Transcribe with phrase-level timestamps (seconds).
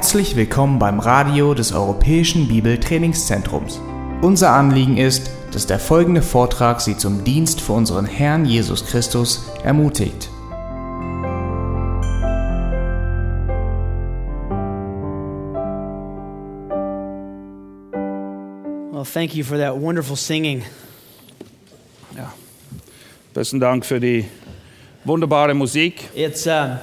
[0.00, 3.82] Herzlich willkommen beim Radio des Europäischen Bibeltrainingszentrums.
[4.22, 9.44] Unser Anliegen ist, dass der folgende Vortrag Sie zum Dienst für unseren Herrn Jesus Christus
[9.62, 10.30] ermutigt.
[18.92, 20.62] Well, thank you for that wonderful singing.
[22.16, 22.32] Ja.
[23.34, 24.24] Besten Dank für die
[25.04, 26.08] wunderbare Musik.
[26.14, 26.78] It's, um,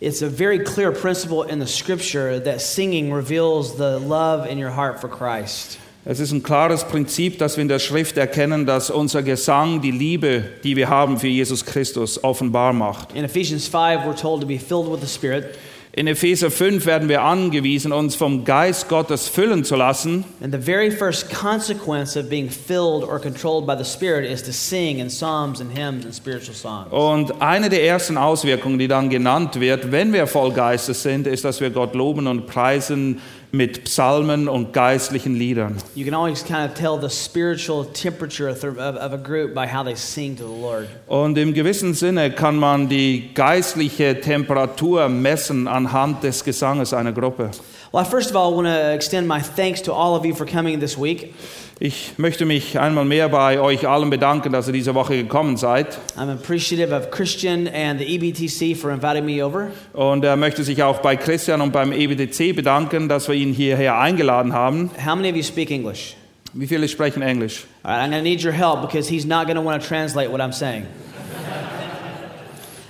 [0.00, 4.70] it's a very clear principle in the scripture that singing reveals the love in your
[4.70, 5.78] heart for Christ.
[6.06, 9.90] Es ist ein klares Prinzip, dass wir in der Schrift erkennen, dass unser Gesang die
[9.90, 13.14] Liebe, die wir haben für Jesus Christus, offenbar macht.
[13.14, 15.58] In Ephesians 5, we're told to be filled with the Spirit.
[15.92, 20.24] In Epheser 5 werden wir angewiesen, uns vom Geist Gottes füllen zu lassen.
[20.40, 24.52] And the very first consequence of being filled or controlled by the Spirit is to
[24.52, 26.92] sing in psalms and hymns and spiritual songs.
[26.92, 31.44] Und eine der ersten Auswirkungen, die dann genannt wird, wenn wir voll Geistes sind, ist,
[31.44, 33.20] dass wir Gott loben und preisen
[33.52, 35.76] mit Psalmen und geistlichen Liedern.
[35.94, 39.96] You can always kind of tell the spiritual temperature of, a group by how they
[39.96, 40.88] sing to the Lord.
[41.06, 47.50] Und im gewissen Sinne kann man die geistliche Temperatur messen anhand des Gesanges einer Gruppe.
[47.92, 50.32] Well, I first of all I want to extend my thanks to all of you
[50.32, 51.34] for coming this week.
[51.80, 55.98] Ich möchte mich einmal mehr bei euch allen bedanken, dass ihr diese Woche gekommen seid.
[56.16, 59.72] I'm appreciative of Christian and the EBTC for inviting me over.
[59.92, 63.98] Und er möchte sich auch bei Christian und beim EBTC bedanken, dass wir ihn hierher
[63.98, 64.92] eingeladen haben.
[65.04, 66.14] How many of you speak English?
[66.52, 67.64] Wie viele sprechen Englisch?
[67.82, 69.88] All right, I'm going to need your help because he's not going to want to
[69.88, 70.86] translate what I'm saying.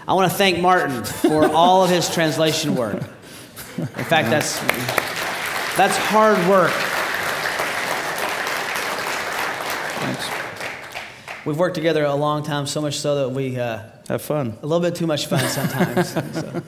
[0.07, 3.01] I want to thank Martin for all of his translation work.
[3.81, 4.59] In fact, that's
[5.77, 6.73] that's hard work.
[10.01, 10.31] Thanks.
[11.47, 14.59] We've worked together a long time, so much so that we uh, Have fun.
[14.63, 16.13] a little bit too much fun sometimes.
[16.33, 16.63] so,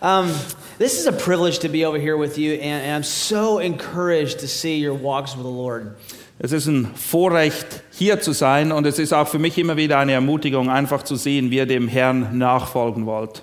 [0.00, 0.32] um,
[0.78, 4.40] this is a privilege to be over here with you, and, and I'm so encouraged
[4.40, 5.96] to see your walks with the Lord.
[6.38, 9.98] Es ist ein Vorrecht, hier zu sein und es ist auch für mich immer wieder
[9.98, 13.42] eine Ermutigung, einfach zu sehen, wie ihr dem Herrn nachfolgen wollt.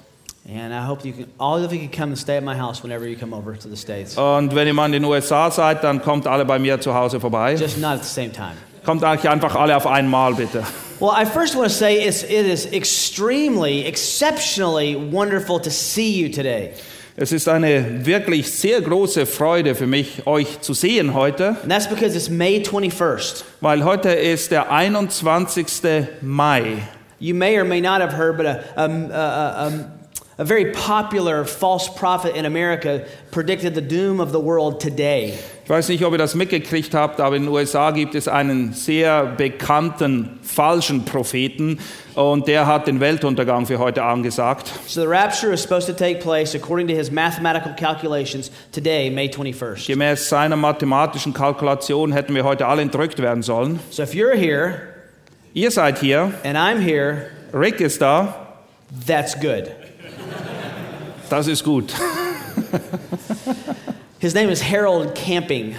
[0.54, 2.84] And I hope you can, all of you can come and stay at my house
[2.84, 4.18] whenever you come over to the States.
[4.18, 7.22] Und wenn ihr mal in den USA seid, dann kommt alle bei mir zu Hause
[7.22, 7.56] vorbei.
[7.56, 8.56] Just not at the same time.
[8.84, 10.64] Kommt eigentlich einfach alle auf einmal, bitte.
[11.00, 16.30] Well, I first want to say it's, it is extremely, exceptionally wonderful to see you
[16.30, 16.72] today.
[17.16, 21.88] Es ist eine wirklich sehr große Freude für mich, euch zu sehen heute, And that's
[21.88, 23.44] because it's May 21st.
[23.62, 25.66] weil heute ist der 21.
[26.22, 26.78] Mai.
[27.20, 29.72] You may or may not have heard, but a, a, a, a,
[30.42, 35.38] a very popular false prophet in America predicted the doom of the world today.
[35.64, 38.74] Ich weiß nicht, ob ihr das mitgekriegt habt, aber in den USA gibt es einen
[38.74, 41.80] sehr bekannten falschen Propheten
[42.16, 44.72] und der hat den Weltuntergang für heute angesagt.
[44.88, 49.30] So the rapture is supposed to take place, according to his mathematical calculations, today, May
[49.30, 49.86] 21st.
[49.86, 53.80] Gemäß seiner mathematischen Kalkulation hätten wir heute alle entrückt werden sollen.
[53.92, 54.88] So if you're here
[55.54, 58.56] Ihr seid hier, and I'm here, Rick ist da,
[59.06, 59.70] that's good.
[61.32, 61.94] Das ist gut.
[64.20, 65.76] His name is Harold Camping.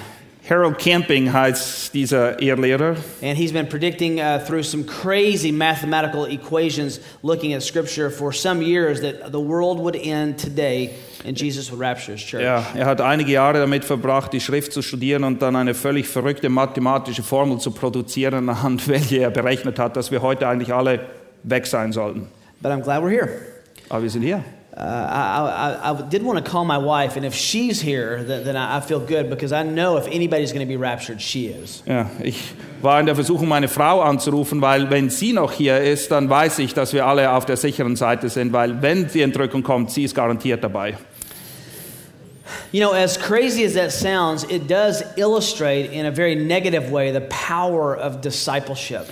[0.48, 2.96] Harold Camping heißt dieser Irrlehrer.
[3.22, 8.60] And he's been predicting uh, through some crazy mathematical equations looking at scripture for some
[8.60, 10.90] years that the world would end today
[11.24, 12.42] and Jesus would rapture his church.
[12.42, 16.08] Ja, er hat einige Jahre damit verbracht, die Schrift zu studieren und dann eine völlig
[16.08, 21.00] verrückte mathematische Formel zu produzieren, anhand welche er berechnet hat, dass wir heute eigentlich alle
[21.44, 22.26] weg sein sollten.
[22.60, 23.28] But I'm glad we're here.
[23.88, 24.42] Aber wir sind hier.
[24.74, 28.44] Uh, I, I, I did want to call my wife, and if she's here, then,
[28.44, 31.48] then I I feel good because I know if anybody's going to be raptured, she
[31.48, 31.82] is.
[31.86, 36.10] Ja, ich war in der Versuchung, meine Frau anzurufen, weil wenn sie noch hier ist,
[36.10, 39.62] dann weiß ich, dass wir alle auf der sicheren Seite sind, weil wenn die Entrückung
[39.62, 40.94] kommt, sie ist garantiert dabei.
[42.72, 47.12] You know, as crazy as that sounds, it does illustrate in a very negative way
[47.12, 49.06] the power of discipleship.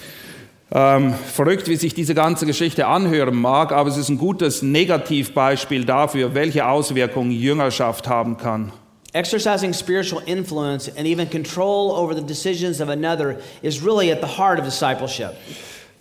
[0.73, 5.85] Ähm, verrückt, wie sich diese ganze Geschichte anhören mag, aber es ist ein gutes Negativbeispiel
[5.85, 8.73] dafür, welche Auswirkungen Jüngerschaft haben kann.
[9.13, 14.39] Exercising spiritual influence and even control over the decisions of another is really at the
[14.39, 15.33] heart of discipleship.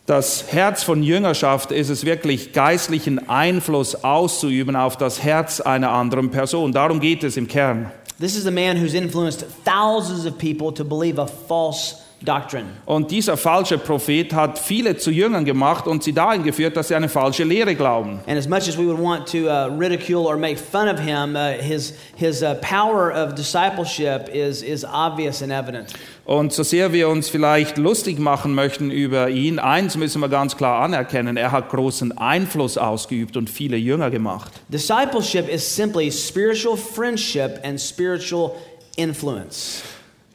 [0.06, 6.30] Das Herz von Jüngerschaft ist es wirklich, geistlichen Einfluss auszuüben auf das Herz einer anderen
[6.30, 6.72] Person.
[6.72, 7.92] Darum geht es im Kern.
[8.20, 12.66] This is a man who's influenced thousands of people to believe a false doctrine.
[12.86, 16.96] Und dieser falsche Prophet hat viele zu Jüngern gemacht und sie dahin geführt, dass sie
[16.96, 18.20] eine falsche Lehre glauben.
[18.28, 21.36] And as much as we would want to uh, ridicule or make fun of him,
[21.36, 25.94] uh, his, his uh, power of discipleship is, is obvious and evident.
[26.26, 30.56] Und so sehr wir uns vielleicht lustig machen möchten über ihn, eins müssen wir ganz
[30.56, 34.52] klar anerkennen, er hat großen Einfluss ausgeübt und viele Jünger gemacht.
[34.68, 38.52] Discipleship is simply spiritual friendship and spiritual
[38.96, 39.82] influence.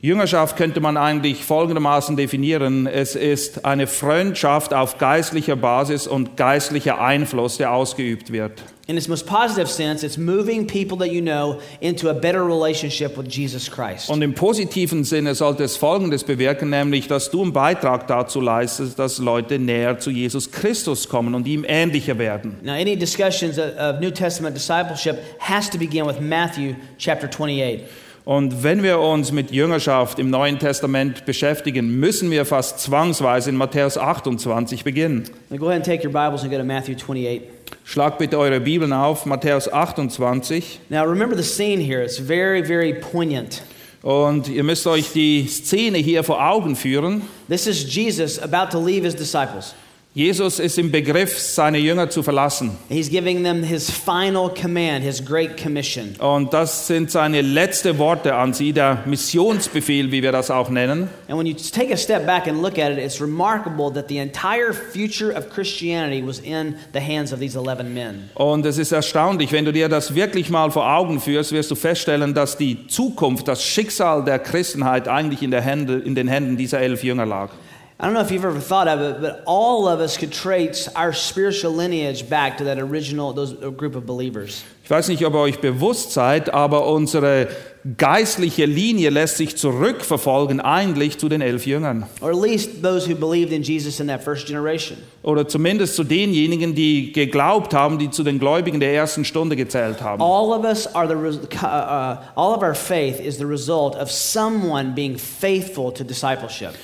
[0.04, 2.86] Jüngerschaft könnte man eigentlich folgendermaßen definieren.
[2.86, 8.62] Es ist eine Freundschaft auf geistlicher Basis und geistlicher Einfluss, der ausgeübt wird.
[8.86, 13.16] In its most positive sense, it's moving people that you know into a better relationship
[13.16, 14.10] with Jesus Christ.
[14.10, 18.98] Und im positiven Sinne sollte es Folgendes bewirken, nämlich, dass du einen Beitrag dazu leistest,
[18.98, 22.56] dass Leute näher zu Jesus Christus kommen und ihm ähnlicher werden.
[22.62, 27.88] Now, any discussions of, of New Testament discipleship has to begin with Matthew chapter 28.
[28.24, 33.56] Und wenn wir uns mit Jüngerschaft im Neuen Testament beschäftigen, müssen wir fast zwangsweise in
[33.56, 35.28] Matthäus 28 beginnen.
[35.50, 37.42] Now go ahead and take your Bibles and go to Matthew 28.
[37.84, 40.80] Schlagt bitte eure Bibeln auf, Matthäus 28.
[40.88, 42.02] Now, remember the scene here.
[42.02, 43.62] It's very, very poignant.
[44.00, 47.22] Und ihr müsst euch die Szene hier vor Augen führen.
[47.48, 49.74] This is Jesus about to leave his disciples.
[50.16, 52.70] Jesus ist im Begriff, seine Jünger zu verlassen.
[52.88, 56.14] He's giving them his final command, his great commission.
[56.20, 61.08] Und das sind seine letzten Worte an sie, der Missionsbefehl, wie wir das auch nennen.
[61.26, 64.18] And when you take a step back and look at it, it's remarkable that the
[64.18, 68.30] entire future of Christianity was in the hands of these 11 men.
[68.34, 71.74] Und es ist erstaunlich, wenn du dir das wirklich mal vor Augen führst, wirst du
[71.74, 76.56] feststellen, dass die Zukunft, das Schicksal der Christenheit eigentlich in, der Hände, in den Händen
[76.56, 77.50] dieser elf Jünger lag.
[78.00, 80.88] I don't know if you've ever thought of it, but all of us could trace
[80.96, 84.64] our spiritual lineage back to that original those uh, group of believers.
[84.82, 87.48] Ich weiß nicht, ob ihr euch bewusst seid, aber unsere
[87.96, 92.04] geistliche Linie lässt sich zurückverfolgen eigentlich zu den elf Jüngern.
[92.20, 94.98] Or at least those who believed in Jesus in that first generation.
[95.22, 100.02] Oder zumindest zu denjenigen, die geglaubt haben, die zu den Gläubigen der ersten Stunde gezählt
[100.02, 100.20] haben.
[100.20, 104.10] All of us are the uh, uh, all of our faith is the result of
[104.10, 106.74] someone being faithful to discipleship.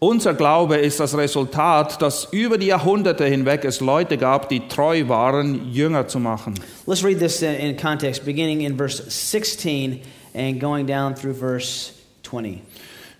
[0.00, 5.08] Unser Glaube ist das Resultat, dass über die Jahrhunderte hinweg es Leute gab, die treu
[5.08, 6.54] waren, Jünger zu machen.
[6.86, 10.00] Let's read this in, in context, beginning in verse 16
[10.34, 11.92] and going down through verse
[12.22, 12.60] 20.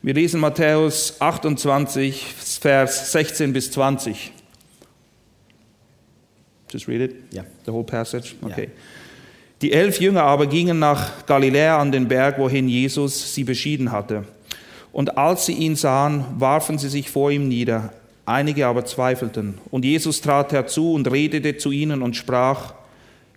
[0.03, 2.25] Wir lesen Matthäus 28,
[2.61, 4.33] Vers 16 bis 20.
[6.71, 7.17] Just read it?
[7.35, 7.45] Yeah.
[7.67, 8.37] The whole passage?
[8.41, 8.71] Okay.
[9.63, 14.23] Die elf Jünger aber gingen nach Galiläa an den Berg, wohin Jesus sie beschieden hatte.
[14.99, 17.93] Und als sie ihn sahen, warfen sie sich vor ihm nieder.
[18.27, 19.55] Einige aber zweifelten.
[19.71, 22.75] Und Jesus trat herzu und redete zu ihnen und sprach,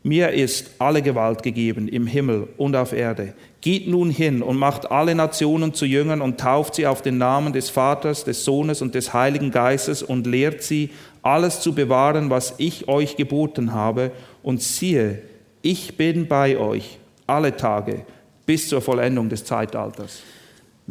[0.01, 3.35] mir ist alle Gewalt gegeben im Himmel und auf Erde.
[3.61, 7.53] Geht nun hin und macht alle Nationen zu Jüngern und tauft sie auf den Namen
[7.53, 10.89] des Vaters, des Sohnes und des Heiligen Geistes und lehrt sie,
[11.21, 14.09] alles zu bewahren, was ich euch geboten habe.
[14.41, 15.21] Und siehe,
[15.61, 16.97] ich bin bei euch
[17.27, 18.03] alle Tage
[18.47, 20.23] bis zur Vollendung des Zeitalters.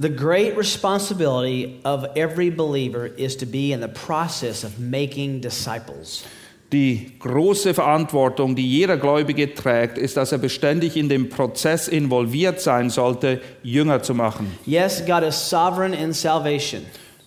[0.01, 6.25] The great responsibility of every believer is to be in the process of making disciples.
[6.73, 12.63] Die große Verantwortung, die jeder Gläubige trägt, ist, dass er beständig in dem Prozess involviert
[12.63, 14.51] sein sollte, Jünger zu machen.
[14.65, 16.81] Yes, God is sovereign in salvation.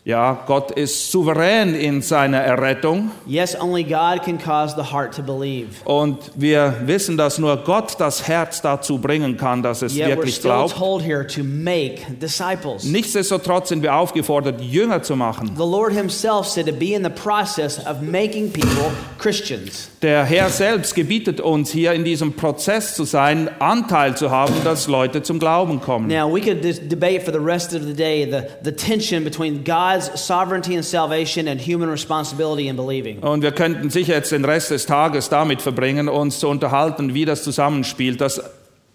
[0.06, 5.22] Ja, Gott ist souverän in seiner Errettung Yes, only God can cause the heart to
[5.24, 5.68] believe.
[5.86, 10.10] und wir wissen, dass nur Gott das Herz dazu bringen kann, dass es Yet we're
[10.10, 10.76] wirklich still glaubt.
[10.78, 12.84] told here to make disciples.
[12.84, 15.52] Nichtsdestotrotz sind wir aufgefordert, Jünger zu machen.
[15.56, 19.90] The Lord Himself said to be in the process of making people Christians.
[20.02, 24.90] Der Herr selbst gebietet uns hier in diesem Prozess zu sein, Anteil zu haben, dass
[24.90, 26.08] Leute zum Glauben kommen.
[26.10, 30.22] Now, we could debate for the rest of the day the, the tension between God's
[30.22, 33.20] sovereignty and salvation and human responsibility in believing.
[33.20, 37.26] Und wir könnten sicher jetzt den Rest des Tages damit verbringen, uns zu unterhalten, wie
[37.26, 38.42] das zusammenspielt, dass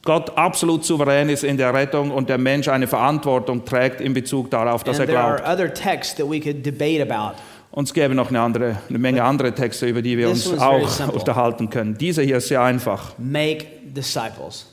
[0.05, 4.51] Gott absolut souverän ist in der Rettung und der Mensch eine Verantwortung trägt in Bezug
[4.51, 5.43] darauf, dass And er glaubt.
[5.47, 7.37] other texts that we could debate about.
[7.71, 11.13] Uns gäbe noch eine, andere, eine Menge andere Texte, über die wir This uns auch
[11.13, 11.99] unterhalten können.
[11.99, 13.13] Dieser hier ist sehr einfach.
[13.19, 14.67] Make disciples.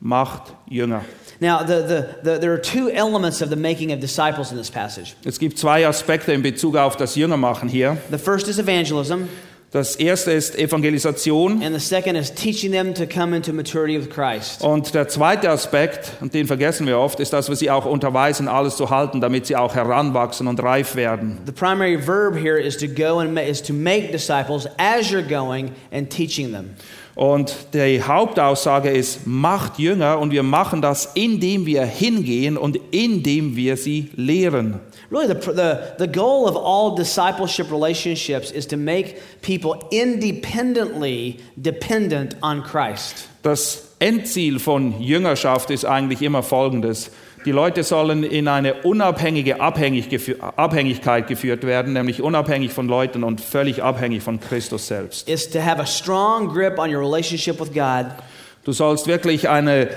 [0.00, 1.02] Macht Jünger.
[1.42, 4.70] Now, the, the, the, there are two elements of the making of disciples in this
[4.70, 5.16] passage.
[5.24, 7.96] Es gibt zwei Aspekte in Bezug auf das Jüngermachen hier.
[8.12, 9.28] The first is evangelism,
[9.72, 11.60] Das erste ist Evangelisation.
[11.62, 14.62] and the second is teaching them to come into maturity with Christ.
[14.62, 18.46] Und der zweite Aspekt, und den vergessen wir oft, ist, dass wir sie auch unterweisen,
[18.46, 21.38] alles zu halten, damit sie auch heranwachsen und reif werden.
[21.46, 25.72] The primary verb here is to go and is to make disciples as you're going
[25.90, 26.76] and teaching them.
[27.14, 33.54] Und die Hauptaussage ist, macht Jünger und wir machen das, indem wir hingehen und indem
[33.54, 34.80] wir sie lehren.
[35.10, 42.36] Really, the, the, the goal of all discipleship relationships is to make people independently dependent
[42.40, 43.28] on Christ.
[43.42, 47.10] Das Endziel von Jüngerschaft ist eigentlich immer folgendes.
[47.44, 53.82] Die Leute sollen in eine unabhängige Abhängigkeit geführt werden, nämlich unabhängig von Leuten und völlig
[53.82, 55.28] abhängig von Christus selbst.
[55.28, 58.06] Is to have a strong grip on your relationship with God
[58.64, 59.88] Du sollst wirklich eine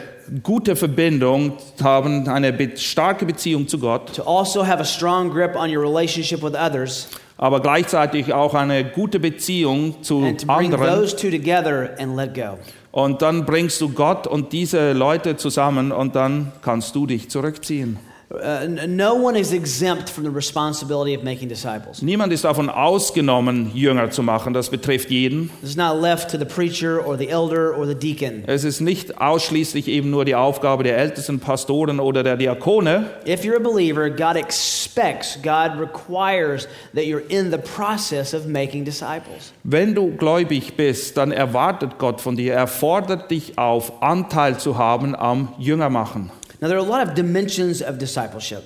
[0.42, 5.56] gute Verbindung haben, eine be starke Beziehung zu Gott, to also have a strong grip
[5.56, 10.74] on your relationship with others aber gleichzeitig auch eine gute Beziehung zu and to bring
[10.74, 10.88] anderen.
[10.88, 12.58] those two together and let go.
[12.96, 18.00] Und dann bringst du Gott und diese Leute zusammen und dann kannst du dich zurückziehen.
[18.32, 22.01] Uh, n- no one is exempt from the responsibility of making disciples.
[22.01, 24.53] Niemand ist davon ausgenommen, Jünger zu machen.
[24.53, 25.51] Das betrifft jeden.
[25.62, 28.44] This is not left to the preacher or the elder or the deacon.
[28.48, 33.12] Es ist nicht ausschließlich eben nur die Aufgabe der ältesten Pastoren oder der Diakone.
[33.27, 38.86] If you're a believer, God expects, God requires that you're in the process of making
[38.86, 39.53] disciples.
[39.63, 44.77] Wenn du gläubig bist, dann erwartet Gott von dir, er fordert dich auf, Anteil zu
[44.79, 46.32] haben am Jüngermachen.
[46.66, 48.64] Now, there are a lot of dimensions of discipleship.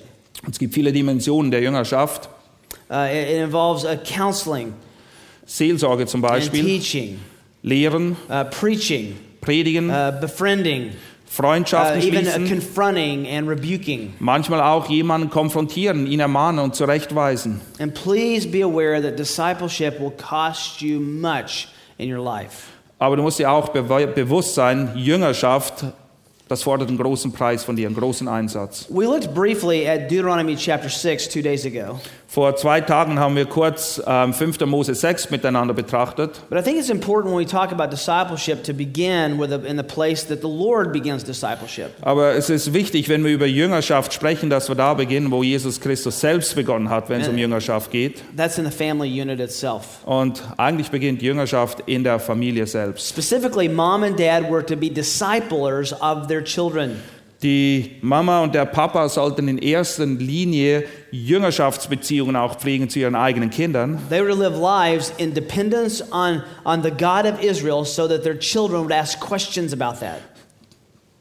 [0.49, 2.29] Es gibt viele Dimensionen der Jüngerschaft.
[2.89, 4.73] Uh, it, involves uh, counseling
[5.45, 7.19] Seelsorge zum and Beispiel, teaching,
[7.61, 10.93] Lehren, uh, preaching, Predigen, uh, befriending, uh,
[11.25, 12.47] Freundschaften even uh, schließen.
[12.47, 14.13] confronting and rebuking.
[14.19, 17.59] Manchmal auch jemanden konfrontieren, ihn ermahnen und zurechtweisen.
[17.81, 22.67] And please be aware that discipleship will cost you much in your life.
[22.97, 25.83] Aber du musst dir auch bewusst sein, Jüngerschaft,
[26.49, 28.87] das fordert einen großen Preis von dir, einen großen Einsatz.
[28.89, 31.99] We looked briefly at Deuteronomy chapter 6 two days ago,
[32.31, 34.59] Vor zwei Tagen haben wir kurz ähm, 5.
[34.67, 36.39] Mose 6 miteinander betrachtet.
[36.47, 39.77] but I think it's important when we talk about discipleship to begin with a, in
[39.77, 41.89] the place that the Lord begins discipleship.
[42.01, 45.81] Aber es ist wichtig, wenn wir über Jüngerschaft sprechen, dass wir da beginnen, wo Jesus
[45.81, 48.21] Christus selbst begonnen hat, wenn es um Jüngerschaft geht.
[48.37, 50.05] That's in the family unit itself.
[50.05, 53.09] Und eigentlich beginnt Jüngerschaft in der Familie selbst.
[53.09, 57.01] Specifically, mom and dad were to be disciplers of their children.
[57.41, 63.49] Die Mama und der Papa sollten in erster Linie Jüngerschaftsbeziehungen auch pflegen zu ihren eigenen
[63.49, 63.97] Kindern.
[64.09, 68.23] They were to live lives in dependence on, on the God of Israel so that
[68.23, 70.19] their children would ask questions about that.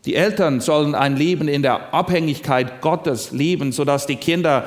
[0.06, 4.64] Die Eltern sollen ein Leben in der Abhängigkeit Gottes leben, sodass die Kinder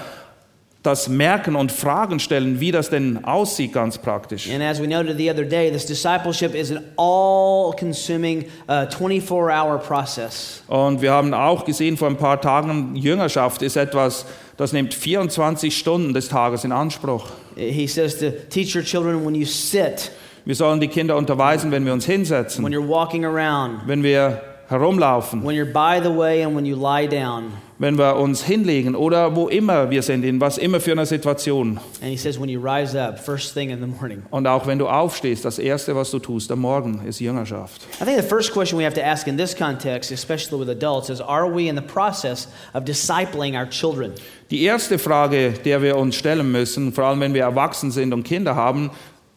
[0.84, 4.50] das merken und Fragen stellen, wie das denn aussieht, ganz praktisch.
[4.52, 9.32] And as we noted the other day, this discipleship is an all consuming uh, 24
[9.32, 10.64] hour process.
[10.68, 14.26] Und wir haben auch gesehen vor ein paar Tagen, Jüngerschaft ist etwas,
[14.58, 17.28] das nimmt 24 Stunden des Tages in Anspruch.
[17.56, 20.12] He says to teach your children when you sit,
[20.46, 24.42] Wir sollen die Kinder unterweisen, wenn wir uns when hinsetzen, you're walking around, wenn wir
[24.68, 27.52] herumlaufen, when you're by the way, and when you lie down.
[27.82, 31.80] Wenn wir uns hinlegen oder wo immer wir sind, in was immer für einer Situation.
[32.00, 34.22] And he says, when you rise up, first thing in the morning.
[34.30, 37.82] Und auch wenn du aufstehst, das Erste, was du tust am Morgen, ist Jüngerschaft.
[38.00, 41.10] I think the first question we have to ask in this context, especially with adults,
[41.10, 44.14] is are we in the process of discipling our children?
[44.52, 48.24] Die erste Frage, der wir uns stellen müssen, vor allem wenn wir erwachsen sind und
[48.24, 48.92] Kinder haben,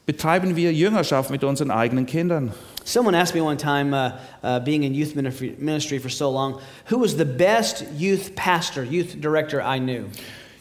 [0.07, 2.53] betreiben wir Jüngerschaft mit unseren eigenen Kindern?
[2.85, 7.01] Someone asked me one time, uh, uh, being in youth ministry, for so long, who
[7.01, 10.05] was the best youth pastor, youth director I knew?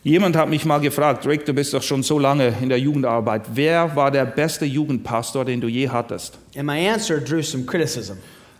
[0.05, 3.43] Jemand hat mich mal gefragt, Rick, du bist doch schon so lange in der Jugendarbeit.
[3.53, 6.37] Wer war der beste Jugendpastor, den du je hattest?
[6.57, 8.15] And my answer drew some criticism.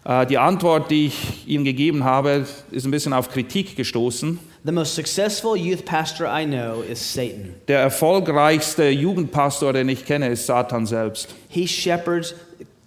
[0.05, 4.39] Äh, Die Antwort, die ich ihm gegeben habe, ist ein bisschen auf Kritik gestoßen.
[4.65, 7.55] The most successful youth pastor I know is Satan.
[7.67, 11.27] Der erfolgreichste Jugendpastor, den ich kenne, ist Satan selbst.
[11.49, 12.33] He shepherds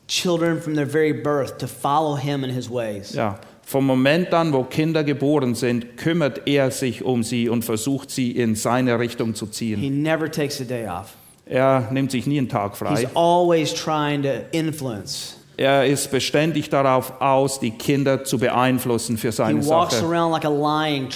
[0.09, 3.13] children from their very birth to follow him in his ways.
[3.13, 8.11] Ja, vom Moment an, wo Kinder geboren sind, kümmert er sich um sie und versucht
[8.11, 9.79] sie in seine Richtung zu ziehen.
[9.79, 11.15] He never takes a day off.
[11.45, 13.09] Er nimmt sich nie einen Tag He's frei.
[13.15, 15.37] always trying to influence.
[15.59, 20.31] Er ist beständig darauf aus, die Kinder zu beeinflussen für He seine walks Sache.
[20.31, 21.09] like a lion.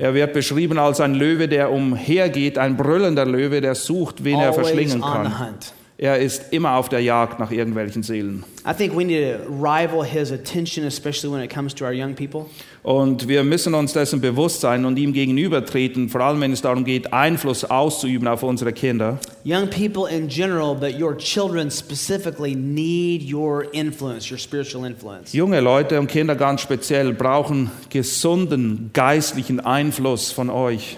[0.00, 4.50] Er wird beschrieben als ein Löwe, der umhergeht, ein brüllender Löwe, der sucht, wen er
[4.50, 5.54] Always verschlingen on the kann.
[5.98, 8.42] Er ist immer auf der Jagd nach irgendwelchen Seelen.
[8.66, 12.14] I think we need to rival his attention, especially when it comes to our young
[12.14, 12.46] people.
[12.82, 16.84] Und wir müssen uns dessen bewusst sein und ihm gegenübertreten, vor allem wenn es darum
[16.84, 19.18] geht, Einfluss auszuüben auf unsere Kinder.
[19.44, 25.32] Young people in general, but your children specifically need your influence, your spiritual influence.
[25.34, 30.96] Junge Leute und Kinder ganz speziell brauchen gesunden geistlichen Einfluss von euch.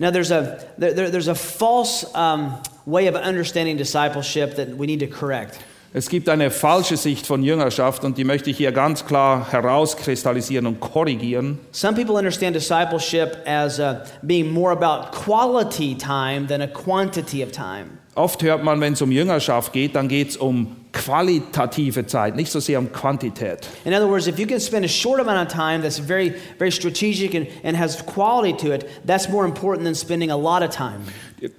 [0.00, 2.54] Now, there's a, there, there- there's a false um,
[2.86, 5.58] way of understanding discipleship that we need to correct.
[5.92, 10.66] Es gibt eine falsche Sicht von Jüngerschaft und die möchte ich hier ganz klar herauskristallisieren
[10.66, 11.58] und korrigieren.
[11.72, 17.50] Some people understand discipleship as uh, being more about quality time than a quantity of
[17.50, 17.98] time.
[18.14, 22.50] Oft hört man, wenn es um Jüngerschaft geht, dann geht es um qualitative Zeit, nicht
[22.50, 23.68] so sehr um Quantität.
[23.84, 26.70] In other words, if you can spend a short amount of time that's very, very
[26.70, 30.70] strategic and, and has quality to it, that's more important than spending a lot of
[30.70, 31.00] time.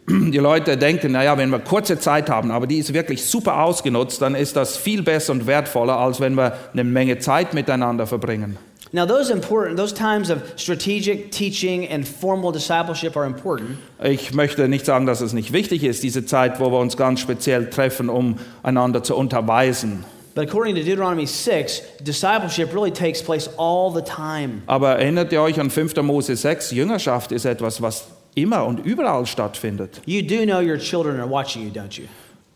[0.07, 4.21] Die Leute denken, naja, wenn wir kurze Zeit haben, aber die ist wirklich super ausgenutzt,
[4.21, 8.57] dann ist das viel besser und wertvoller, als wenn wir eine Menge Zeit miteinander verbringen.
[8.93, 13.77] Now, those important, those times of strategic teaching and formal discipleship are important.
[14.03, 17.21] Ich möchte nicht sagen, dass es nicht wichtig ist, diese Zeit, wo wir uns ganz
[17.21, 20.03] speziell treffen, um einander zu unterweisen.
[20.35, 24.61] But according to Deuteronomy 6, discipleship really takes place all the time.
[24.67, 25.95] Aber erinnert ihr euch an 5.
[26.01, 26.71] Mose 6?
[26.71, 30.01] Jüngerschaft ist etwas, was immer und überall stattfindet.
[30.05, 32.07] You do know your children are watching you, don't you?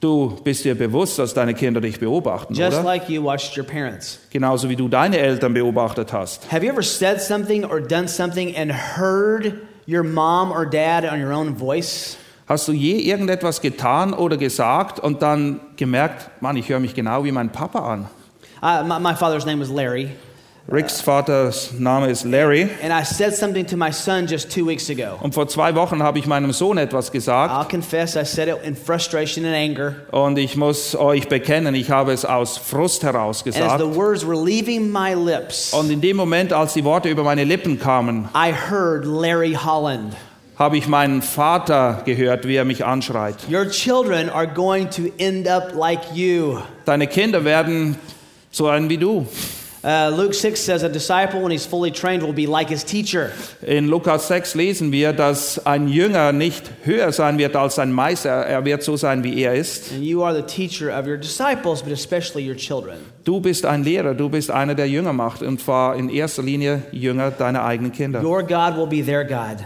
[0.06, 2.84] Du bist dir bewusst, dass deine Kinder dich beobachten, Just oder?
[2.84, 4.20] like you watched your parents.
[4.30, 6.52] Genauso wie du deine Eltern beobachtet hast.
[6.52, 9.56] Have you ever said something or done something and heard
[9.88, 12.18] your mom or dad on your own voice?
[12.48, 17.24] Hast du je irgendetwas getan oder gesagt und dann gemerkt, Mann, ich höre mich genau
[17.24, 18.08] wie mein Papa an?
[18.62, 20.12] Uh, my, my father's name was Larry,
[20.68, 22.64] Ricks Vaters Name ist Larry.
[22.82, 25.20] and I said something to my son just two weeks ago.
[25.22, 28.58] Und vor zwei Wochen habe ich meinem Sohn etwas gesagt I'll confess, I said it
[28.64, 29.94] in frustration and anger.
[30.12, 33.80] und ich muss euch bekennen, ich habe es aus Frust heraus And as gesagt.
[33.80, 37.44] the words were leaving my lips, Und in dem Moment, als die Worte über meine
[37.44, 40.16] Lippen kamen, I heard Larry Holland.
[40.58, 43.36] habe ich meinen Vater gehört, wie er mich anschreit.
[43.52, 46.58] Your children are going to end up like you.
[46.86, 47.98] Deine Kinder werden
[48.50, 49.28] so sein wie du.
[49.86, 53.32] Uh, Luke 6 says a disciple, when he's fully trained, will be like his teacher.
[53.62, 58.32] In Lukas 6 lesen wir, dass ein Jünger nicht höher sein wird als sein Meister,
[58.32, 59.92] er wird so sein, wie er ist.
[59.92, 62.98] And you are the teacher of your disciples, but especially your children.
[63.26, 66.82] Du bist ein Lehrer, du bist einer, der Jünger macht und zwar in erster Linie
[66.92, 68.24] Jünger deiner eigenen Kinder.
[68.24, 69.66] Your God will be their God.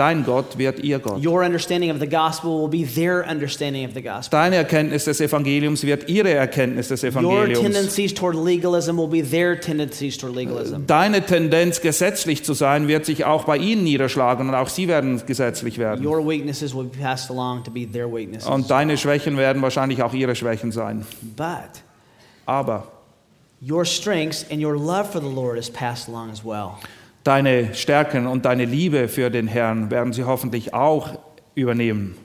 [0.00, 1.22] Dein Gott wird ihr Gott.
[1.22, 4.30] Your understanding of the gospel will be their understanding of the gospel.
[4.30, 7.60] Deine Erkenntnis des Evangeliums wird ihre Erkenntnis des Your Evangeliums.
[7.60, 10.86] tendencies toward legalism will be their tendencies toward legalism.
[10.86, 15.20] Deine Tendenz, gesetzlich zu sein, wird sich auch bei ihnen niederschlagen und auch sie werden
[15.26, 16.06] gesetzlich werden.
[16.06, 18.48] Your weaknesses will be passed along to be their weaknesses.
[18.48, 21.04] Und deine Schwächen werden wahrscheinlich auch ihre Schwächen sein.
[21.36, 21.82] But
[22.46, 22.84] Aber
[23.60, 26.78] your strengths and your love for the Lord is passed along as well.
[27.24, 31.18] Deine Stärken und deine Liebe für den Herrn werden sie hoffentlich auch
[31.54, 32.16] übernehmen.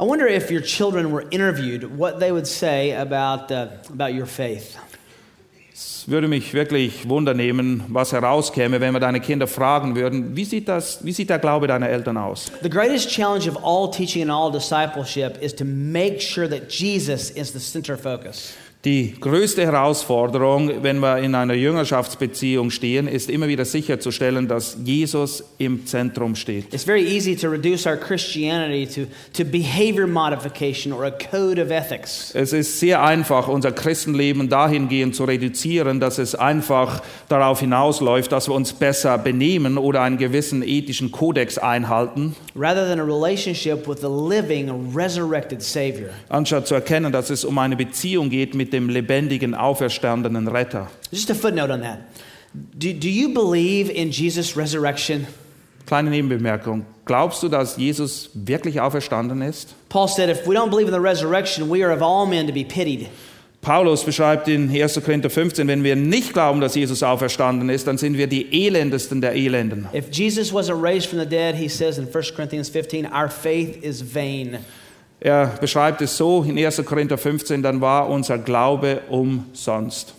[0.00, 4.26] I wonder if your children were interviewed, what they would say about, uh, about your
[4.26, 4.76] faith.
[5.72, 10.68] Es würde mich wirklich wundernehmen, was herauskäme, wenn wir deine Kinder fragen würden, wie sieht,
[10.68, 12.50] das, wie sieht der Glaube deiner Eltern aus?
[12.62, 17.30] The greatest challenge of all teaching and all discipleship is to make sure that Jesus
[17.30, 18.54] is the center focus.
[18.84, 25.44] Die größte Herausforderung, wenn wir in einer Jüngerschaftsbeziehung stehen, ist immer wieder sicherzustellen, dass Jesus
[25.58, 26.74] im Zentrum steht.
[26.74, 31.70] It's very easy to reduce our Christianity to, to behavior modification or a code of
[31.70, 32.32] ethics.
[32.34, 38.48] Es ist sehr einfach, unser Christenleben dahingehend zu reduzieren, dass es einfach darauf hinausläuft, dass
[38.48, 44.00] wir uns besser benehmen oder einen gewissen ethischen Kodex einhalten, rather than a relationship with
[44.00, 46.10] the living, resurrected Savior.
[46.28, 50.90] anstatt zu erkennen, dass es um eine Beziehung geht mit dem lebendigen, auferstandenen Retter.
[51.10, 51.98] Just a footnote on that.
[52.52, 55.26] Do, do you believe in Jesus' resurrection?
[55.86, 56.86] Kleine Nebenbemerkung.
[57.04, 59.74] Glaubst du, dass Jesus wirklich auferstanden ist?
[59.88, 62.52] Paul said, if we don't believe in the resurrection, we are of all men to
[62.52, 63.08] be pitied.
[63.62, 65.00] Paulus beschreibt in 1.
[65.04, 69.20] Korinther 15, wenn wir nicht glauben, dass Jesus auferstanden ist, dann sind wir die elendesten
[69.20, 69.86] der Elenden.
[69.94, 73.82] If Jesus wasn't raised from the dead, he says in 1 Corinthians 15, our faith
[73.84, 74.58] is vain.
[75.24, 76.84] Er beschreibt es so in 1.
[76.84, 80.14] Korinther 15, dann war unser Glaube umsonst.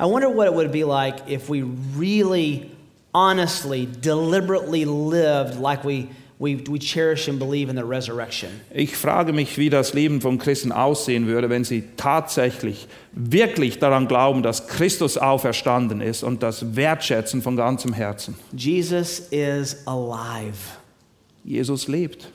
[0.00, 1.62] I wonder what it would be like if we
[1.96, 2.72] really,
[3.14, 6.08] honestly, deliberately lived like we,
[6.40, 8.50] we, we cherish and believe in the resurrection.
[8.74, 14.08] Ich frage mich, wie das Leben von Christen aussehen würde, wenn sie tatsächlich, wirklich daran
[14.08, 18.34] glauben, dass Christus auferstanden ist und das wertschätzen von ganzem Herzen.
[18.52, 20.74] Jesus is alive.
[21.44, 22.32] Jesus lebt.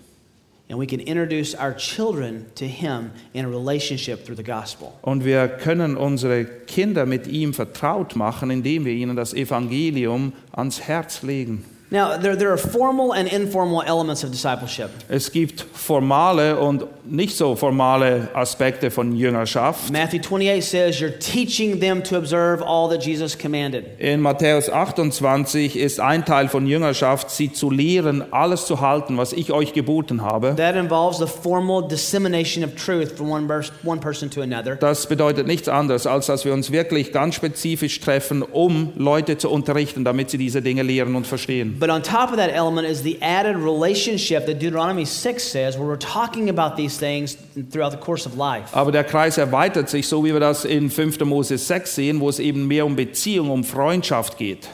[0.71, 4.93] And we can introduce our children to him in a relationship through the gospel.
[5.01, 10.79] Und wir können unsere Kinder mit ihm vertraut machen, indem wir ihnen das Evangelium ans
[10.79, 11.65] Herz legen.
[11.93, 14.89] Now, there, there are formal and informal elements of discipleship.
[15.09, 19.91] Es gibt formale und nicht so formale Aspekte von Jüngerschaft.
[19.91, 23.99] Matthew 28 says, You're teaching them to observe all that Jesus commanded.
[23.99, 29.33] In Matthäus 28 ist ein Teil von Jüngerschaft, sie zu lehren, alles zu halten, was
[29.33, 30.55] ich euch geboten habe.
[30.55, 33.45] That involves the formal dissemination of truth from one,
[33.83, 34.77] one person to another.
[34.77, 39.49] Das bedeutet nichts anderes, als dass wir uns wirklich ganz spezifisch treffen, um Leute zu
[39.49, 41.80] unterrichten, damit sie diese Dinge lehren und verstehen.
[41.81, 45.87] But on top of that element is the added relationship that Deuteronomy 6 says, where
[45.87, 47.35] we're talking about these things
[47.71, 48.69] throughout the course of life.
[48.75, 51.21] Aber der Kreis erweitert sich, so wie wir das in 5.
[51.21, 54.69] Mose 6 sehen, wo es eben mehr um Beziehung, um Freundschaft geht.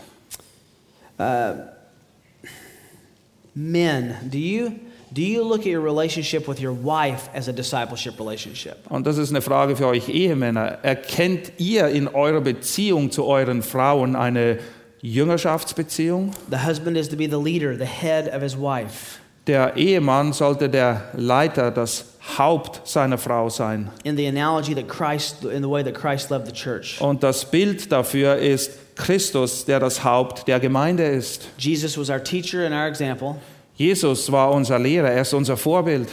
[3.55, 4.71] Men, do you,
[5.13, 8.79] do you look at your relationship with your wife as a discipleship relationship?
[8.89, 10.79] Und das ist eine Frage für euch Ehemänner.
[10.83, 14.59] Erkennt ihr in eurer Beziehung zu euren Frauen eine
[15.07, 16.31] Jüngerschaftsbeziehung?
[16.49, 19.19] The husband is to be the leader, the head of his wife.
[19.47, 23.89] Der Ehemann sollte der Leiter, das Haupt seiner Frau sein.
[24.03, 26.99] In the analogy that Christ, in the way that Christ loved the church.
[26.99, 31.47] Und das Bild dafür ist Christus, der das Haupt der Gemeinde ist.
[31.57, 33.37] Jesus was our teacher and our example,
[33.79, 36.09] Jesus war unser Lehrer, er ist unser Vorbild.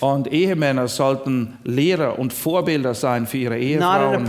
[0.00, 4.24] Und Ehemänner sollten Lehrer und Vorbilder sein für ihre Ehefrauen.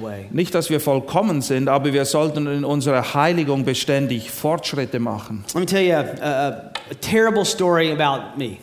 [0.00, 0.26] way.
[0.32, 5.44] Nicht, dass wir vollkommen sind, aber wir sollten in unserer Heiligung beständig Fortschritte machen.
[5.54, 8.56] Let me tell you a, a, a terrible story about me.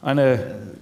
[0.00, 0.38] Eine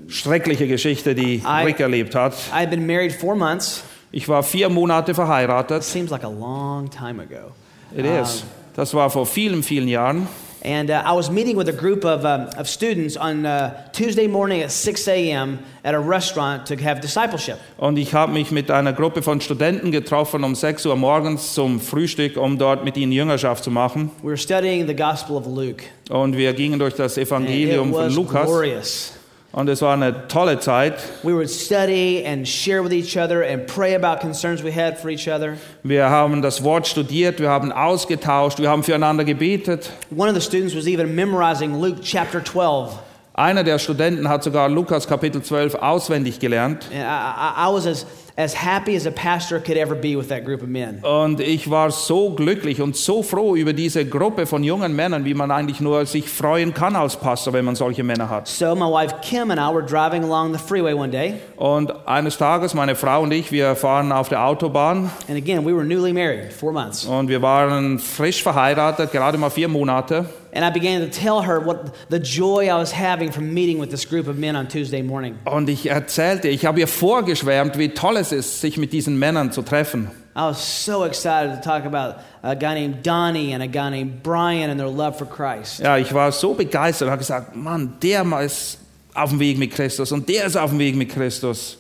[0.06, 2.34] schreckliche Geschichte, die I- Rick erlebt hat.
[2.52, 3.82] I had been married four months.
[4.12, 5.82] Ich war vier Monate verheiratet.
[5.82, 7.52] Seems like a long time ago.
[7.94, 8.44] It is.
[8.74, 10.28] Das war vor vielen, vielen Jahren.
[10.66, 14.26] And uh, I was meeting with a group of, um, of students on uh, Tuesday
[14.26, 15.60] morning at 6 a.m.
[15.84, 17.58] at a restaurant to have discipleship.
[17.78, 21.78] Und ich habe mich mit einer Gruppe von Studenten getroffen um 6 Uhr morgens zum
[21.78, 24.10] Frühstück, um dort mit ihnen Jüngerschaft zu machen.
[24.22, 25.84] We were studying the Gospel of Luke.
[26.10, 28.46] Und wir gingen durch das Evangelium von Lukas.
[28.46, 29.12] glorious.
[29.56, 30.96] Und es war eine tolle Zeit.
[31.22, 35.08] We would study and share with each other and pray about concerns we had for
[35.08, 35.56] each other.
[35.82, 39.88] Wir haben das Wort studiert, wir haben ausgetauscht, wir haben füreinander gebetet.
[40.14, 42.98] One of the students was even memorizing Luke chapter 12.
[43.32, 46.90] Einer der Studenten hat sogar Lukas Kapitel 12 auswendig gelernt.
[46.92, 48.04] And I, I, was as,
[48.38, 51.02] as happy as a pastor could ever be with that group of men.
[51.02, 55.32] Und ich war so glücklich und so froh über diese Gruppe von jungen Männern, wie
[55.32, 58.46] man eigentlich nur sich freuen kann als Pastor, wenn man solche Männer hat.
[58.46, 61.34] So my wife Kim and I were driving along the freeway one day.
[61.56, 65.74] Und eines Tages, meine Frau und ich, wir fahren auf der Autobahn And again, we
[65.74, 67.04] were newly married, four months.
[67.06, 70.26] und wir waren frisch verheiratet, gerade mal vier Monate.
[70.56, 73.90] And I began to tell her what the joy I was having from meeting with
[73.90, 75.38] this group of men on Tuesday morning.
[75.44, 79.52] Und ich erzählte, ich habe ihr vorgeschwärmt, wie toll es ist, sich mit diesen Männern
[79.52, 80.10] zu treffen.
[80.34, 84.22] I was so excited to talk about a guy named Donnie and a guy named
[84.22, 85.80] Brian and their love for Christ.
[85.80, 88.78] Ja, ich war so begeistert und habe gesagt, Mann, der mal ist
[89.12, 91.76] auf dem Weg mit Christus und der ist auf dem Weg mit Christus.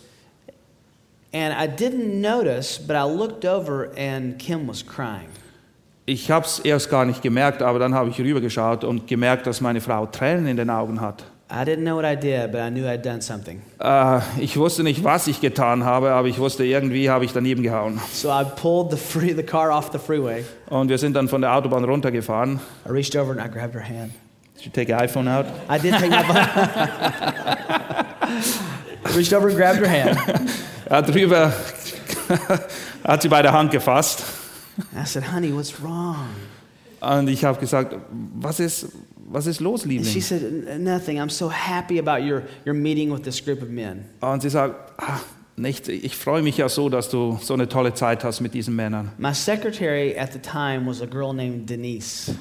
[1.32, 5.28] And I didn't notice, but I looked over and Kim was crying.
[6.08, 9.60] Ich habe es erst gar nicht gemerkt, aber dann habe ich rübergeschaut und gemerkt, dass
[9.60, 11.24] meine Frau Tränen in den Augen hat.
[11.50, 13.60] I didn't know what I did, but I knew I'd done something.
[13.80, 17.64] Äh, ich wusste nicht, was ich getan habe, aber ich wusste, irgendwie habe ich daneben
[17.64, 18.00] gehauen.
[18.12, 20.44] So I pulled the, free, the car off the freeway.
[20.70, 22.60] Und wir sind dann von der Autobahn runtergefahren.
[22.86, 24.12] I reached over and I grabbed her hand.
[24.56, 25.46] Did you take your iPhone out?
[25.68, 26.22] I did take my
[29.16, 30.16] reached over and grabbed her hand.
[30.88, 31.52] Er hat drüber,
[33.04, 34.22] hat sie bei der Hand gefasst.
[34.94, 36.28] I said, "Honey, what's wrong?"
[37.00, 37.94] Und ich habe gesagt,
[38.38, 38.88] was ist,
[39.28, 41.20] was ist los, And she said, "Nothing.
[41.20, 44.74] I'm so happy about your your meeting with this group of men." Und sie sagt,
[44.98, 45.20] ah,
[45.56, 48.76] nicht, ich freue mich ja so, dass du so eine tolle Zeit hast mit diesen
[48.76, 49.12] Männern.
[49.18, 52.34] My secretary at the time was a girl named Denise.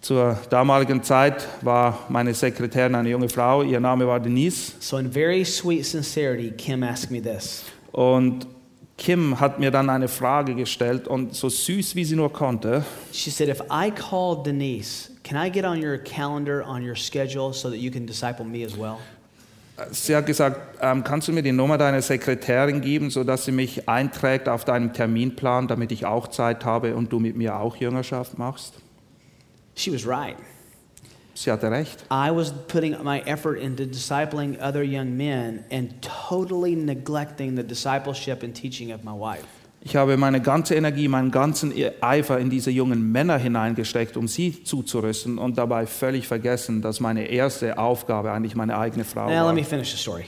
[0.00, 4.74] Zur damaligen Zeit war meine Sekretärin eine junge Frau, ihr Name war Denise.
[4.78, 8.46] So, in very sweet sincerity, Kim asked me this Und
[8.98, 13.30] Kim hat mir dann eine Frage gestellt und so süß wie sie nur konnte, She
[13.30, 17.70] said, If I call Denise, can I get on your calendar, on your schedule, so
[17.70, 18.98] that you can disciple me as well?
[19.92, 23.88] sie hat gesagt, ähm, kannst du mir die Nummer deiner Sekretärin geben, sodass sie mich
[23.88, 28.38] einträgt auf deinem Terminplan, damit ich auch Zeit habe und du mit mir auch Jüngerschaft
[28.38, 28.74] machst?
[29.76, 30.36] She was right.
[31.38, 32.00] Sie hatte recht.
[32.10, 38.42] I was putting my effort into discipling other young men and totally neglecting the discipleship
[38.42, 39.44] and teaching of my wife.
[39.80, 44.64] Ich habe meine ganze Energie, meinen ganzen Eifer in diese jungen Männer hineingesteckt, um sie
[44.64, 49.54] zuzurüsten und dabei völlig vergessen, dass meine erste Aufgabe eigentlich meine eigene Frau Now, let
[49.54, 49.68] me war.
[49.68, 50.24] finish the story.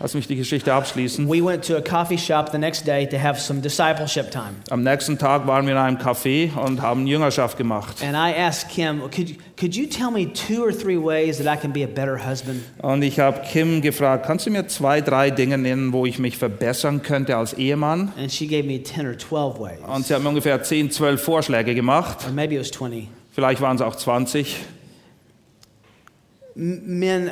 [0.00, 1.28] Lass mich die Geschichte abschließen.
[1.30, 4.54] We went to a coffee shop the next day to have some discipleship time.
[4.70, 8.02] Am nächsten Tag waren wir in einem Café und haben Jüngerschaft gemacht.
[8.02, 11.58] And I asked Kim, could, could you tell me two or three ways that I
[11.58, 12.60] can be a better husband?
[12.78, 16.36] Und ich habe Kim gefragt, kannst du mir zwei, drei Dinge nennen, wo ich mich
[16.36, 18.12] verbessern könnte als Ehemann?
[18.18, 19.78] And she gave me 10 or 12 ways.
[19.86, 22.18] Und sie hat mir ungefähr 10, 12 Vorschläge gemacht.
[22.26, 23.08] Or maybe it was 20.
[23.32, 24.56] Vielleicht waren es auch 20.
[26.56, 27.30] M- Men,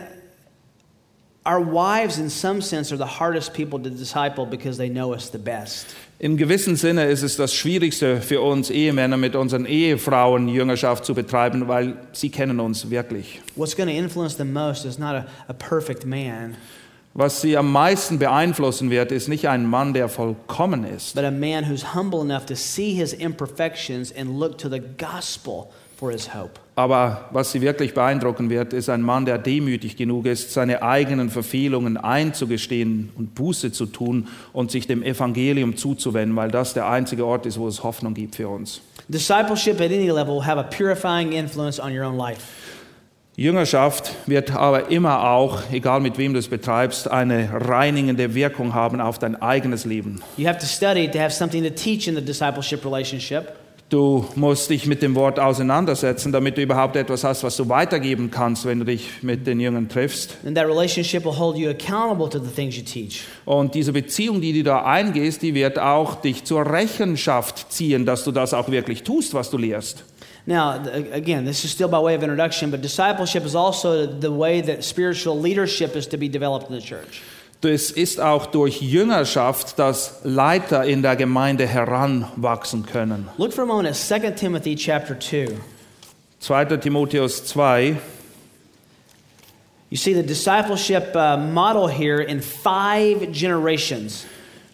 [1.45, 5.31] our wives, in some sense, are the hardest people to disciple because they know us
[5.31, 5.95] the best.
[6.19, 11.15] Im gewissen Sinne ist es das Schwierigste für uns Ehemänner, mit unseren Ehefrauen Jüngerschaft zu
[11.15, 13.41] betreiben, weil sie kennen uns wirklich.
[13.57, 16.57] What's going to influence them most is not a, a perfect man,
[17.15, 21.31] Was sie am meisten beeinflussen wird, ist nicht ein Mann, der vollkommen ist, but a
[21.31, 26.33] man who's humble enough to see his imperfections and look to the gospel for his
[26.33, 26.59] hope.
[26.75, 31.29] Aber was sie wirklich beeindrucken wird, ist ein Mann, der demütig genug ist, seine eigenen
[31.29, 37.27] Verfehlungen einzugestehen und Buße zu tun und sich dem Evangelium zuzuwenden, weil das der einzige
[37.27, 38.81] Ort ist, wo es Hoffnung gibt für uns.
[39.09, 42.41] Discipleship at any level will have a purifying influence on your own life.
[43.37, 49.01] Jüngerschaft wird aber immer auch, egal mit wem du es betreibst, eine reinigende Wirkung haben
[49.01, 50.23] auf dein eigenes Leben.
[50.37, 53.62] You have to study to have something to teach in the discipleship relationship.
[53.93, 58.31] Du musst dich mit dem Wort auseinandersetzen, damit du überhaupt etwas hast, was du weitergeben
[58.31, 60.39] kannst, wenn du dich mit den Jüngern triffst.
[63.45, 68.25] Und diese Beziehung, die du da eingehst, die wird auch dich zur Rechenschaft ziehen, dass
[68.25, 70.05] du das auch wirklich tust, was du lehrst.
[70.47, 70.81] Now,
[71.13, 74.83] again, this is still by way of introduction, but discipleship is also the way that
[74.83, 77.21] spiritual leadership is to be developed in the church.
[77.65, 83.29] Es ist auch durch Jüngerschaft, dass Leiter in der Gemeinde heranwachsen können.
[83.39, 85.49] Look for a moment at 2 Timothy chapter 2.
[86.41, 86.65] 2.
[86.79, 87.97] Timotheus 2,
[89.93, 94.25] You see the discipleship uh, model here in five generations.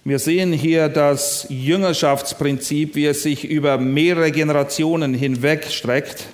[0.05, 6.25] Wir sehen hier das Jüngerschaftsprinzip, wie es sich über mehrere Generationen hinweg streckt.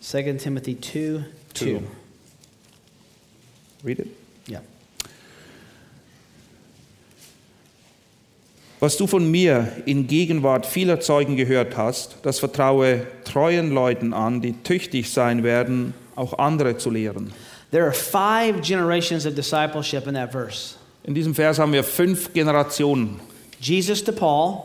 [0.00, 1.64] 2 Timothy 2 2.
[1.64, 1.82] Two.
[3.84, 4.08] Read it.
[4.48, 4.60] Yeah.
[8.80, 14.40] Was du von mir in Gegenwart vieler Zeugen gehört hast, das vertraue treuen Leuten an,
[14.40, 17.32] die tüchtig sein werden, auch andere zu lehren.
[17.70, 22.32] There are five generations of discipleship in that verse In diesem Vers haben wir fünf
[22.32, 23.20] Generationen.
[23.60, 24.62] Jesus to Paul,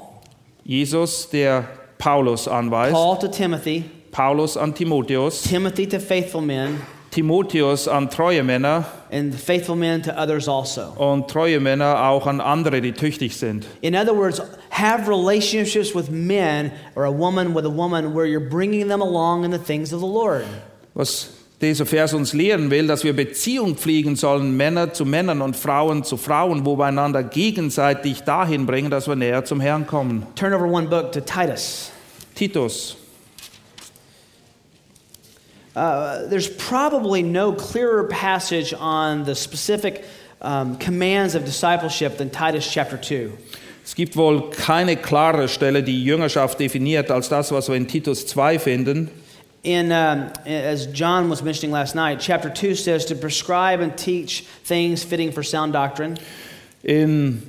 [0.63, 7.87] Jesus, der Paulus anweist, Paul to Timothy, Paulus an Timotheus, Timothy to faithful men, Timotheus
[7.87, 10.93] an treue Männer and faithful men to others also.
[10.97, 13.65] und treue Männer auch an andere, die tüchtig sind.
[13.81, 18.49] In other words, have relationships with men or a woman with a woman where you're
[18.49, 20.45] bringing them along in the things of the Lord.
[20.93, 21.29] Was
[21.61, 26.03] dieser Vers uns lehren will, dass wir Beziehung pflegen sollen, Männer zu Männern und Frauen
[26.03, 30.27] zu Frauen, wo wir einander gegenseitig dahin bringen, dass wir näher zum Herrn kommen.
[30.35, 31.91] Turn over one book to Titus.
[32.35, 32.95] Titus.
[35.77, 40.03] Uh, there's probably no clearer passage on the specific
[40.41, 43.31] um, commands of discipleship than Titus chapter 2.
[43.85, 48.25] Es gibt wohl keine klare Stelle, die Jüngerschaft definiert, als das, was wir in Titus
[48.25, 49.11] 2 finden.
[49.61, 54.45] In, um, as John was mentioning last night, chapter 2 says to prescribe and teach
[54.65, 56.17] things fitting for sound doctrine.
[56.81, 57.43] In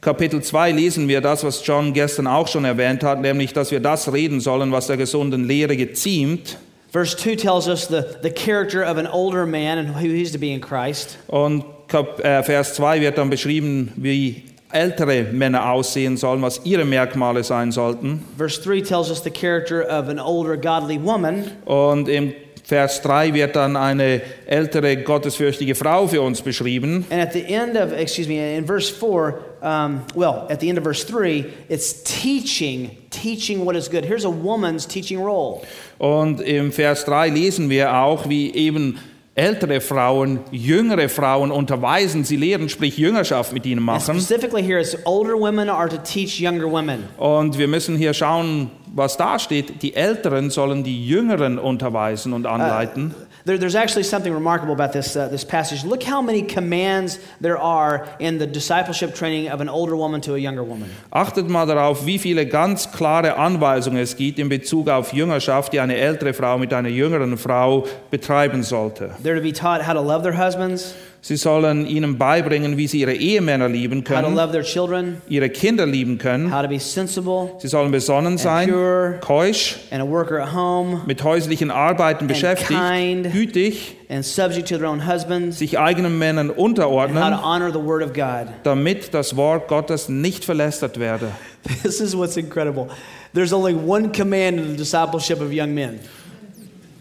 [0.00, 3.80] Kapitel 2 lesen wir das, was John gestern auch schon erwähnt hat, nämlich, dass wir
[3.80, 6.56] das reden sollen, was der gesunden Lehre geziemt.
[6.94, 10.38] Verse 2 tells us the, the character of an older man and who he's to
[10.38, 11.18] be in Christ.
[11.26, 16.84] Und Kap äh, Vers 2 wird dann beschrieben, wie ältere Männer aussehen sollen, was ihre
[16.84, 18.24] Merkmale sein sollten.
[18.38, 21.50] Verse 3 tells us the character of an older godly woman.
[21.64, 22.32] Und im
[22.64, 27.04] Vers 3 wird dann eine ältere gottesfürchtige Frau für uns beschrieben.
[27.10, 30.78] And at the end of, excuse me, in verse 4, um, well, at the end
[30.78, 34.06] of verse 3, it's teaching, teaching what is good.
[34.06, 35.60] Here's a woman's teaching role.
[35.98, 38.98] Und im Vers 3 lesen wir auch, wie eben
[39.34, 44.14] ältere Frauen jüngere Frauen unterweisen, sie lehren, sprich Jüngerschaft mit ihnen machen.
[44.14, 47.04] specifically here, it's older women are to teach younger women.
[47.16, 49.82] Und wir müssen hier schauen, was da steht.
[49.82, 53.14] Die Älteren sollen die Jüngeren unterweisen und anleiten.
[53.46, 55.84] There, there's actually something remarkable about this, uh, this passage.
[55.84, 60.34] Look how many commands there are in the discipleship training of an older woman to
[60.34, 60.88] a younger woman.
[61.12, 65.80] Achtet mal darauf, wie viele ganz klare Anweisungen es gibt in Bezug auf Jüngerschaft, die
[65.80, 69.10] eine ältere Frau mit einer jüngeren Frau betreiben sollte.
[69.22, 70.94] They're to be taught how to love their husbands,
[71.26, 75.22] Sie sollen ihnen beibringen, wie sie ihre Ehemänner lieben how to können, love their children,
[75.26, 76.52] ihre Kinder lieben können.
[76.52, 79.20] how to be sensible Sie sollen besonnen sein, pure.
[79.22, 83.32] keusch, and a worker at home mit häuslichen Arbeiten beschäftigt, kind.
[83.32, 87.72] gütig, and subject to their own husbands, sich eigenen Männern and how to unterordnen, honor
[87.72, 88.48] the word of God.
[88.62, 91.28] damit das Wort Gottes nicht verlästert werde.
[91.82, 92.88] This is what's incredible.
[93.32, 96.00] There's only one command in the discipleship of young men.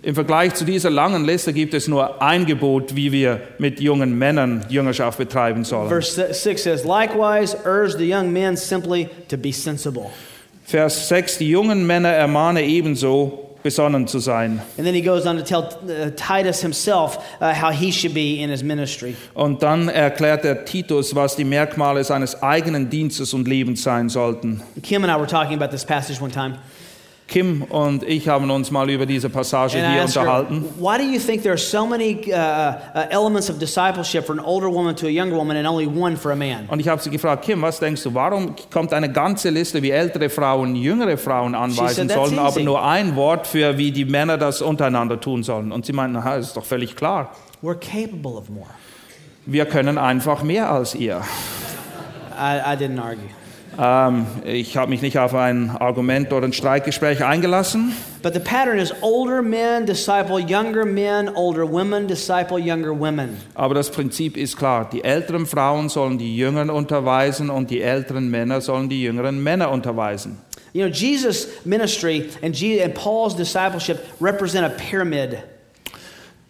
[0.04, 4.18] Im Vergleich zu dieser langen Liste gibt es nur ein Gebot, wie wir mit jungen
[4.18, 5.88] Männern Jüngerschaft betreiben sollen.
[5.88, 10.10] Verse 6 says, Likewise, urge the young men simply to be sensible.
[10.66, 14.62] Vers 6, die jungen Männer ermahne ebenso, besonnen zu sein.
[14.78, 18.42] And then he goes on to tell uh, Titus himself uh, how he should be
[18.44, 19.16] in his ministry.
[19.34, 24.62] Und dann erklärt er Titus, was die Merkmale seines eigenen Dienstes und Lebens sein sollten.
[24.84, 26.58] Kim and I were talking about this passage one time.
[27.28, 30.66] Kim und ich haben uns mal über diese Passage And hier asked her, unterhalten.
[30.78, 34.42] why do you think there are so many uh, uh, elements of discipleship for an
[34.44, 36.66] older woman to a younger woman and only one for a man?
[36.68, 39.92] Und ich habe sie gefragt, Kim, was denkst du, warum kommt eine ganze Liste, wie
[39.92, 43.92] ältere Frauen jüngere Frauen anweisen said, "That's sollen, aber easy." nur ein Wort für, wie
[43.92, 45.72] die Männer das untereinander tun sollen?
[45.72, 47.32] Und sie meinten, na, ist doch völlig klar.
[47.64, 48.68] We're capable of more.
[49.46, 51.22] Wir können einfach mehr als ihr.
[52.38, 53.30] I, I didn't argue.
[53.80, 57.94] Ähm, ich habe mich nicht auf ein Argument oder ein Streitgespräch eingelassen.
[58.22, 63.38] But the pattern is older men disciple younger men, older women disciple younger women.
[63.56, 64.90] Aber das Prinzip ist klar.
[64.92, 69.72] Die älteren Frauen sollen die Jüngeren unterweisen und die älteren Männer sollen die jüngeren Männer
[69.72, 70.38] unterweisen.
[70.74, 75.38] You know, Jesus' ministry and, Je- and Paul's discipleship represent a pyramid.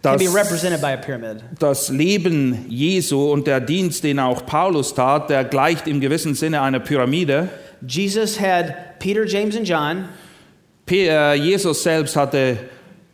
[0.03, 1.41] Das, be represented by a pyramid.
[1.59, 6.61] das Leben Jesu und der Dienst, den auch Paulus tat, der gleicht im gewissen Sinne
[6.61, 7.47] einer Pyramide.
[7.87, 10.09] Jesus had Peter, James, and John,
[10.91, 12.57] äh, Jesus selbst hatte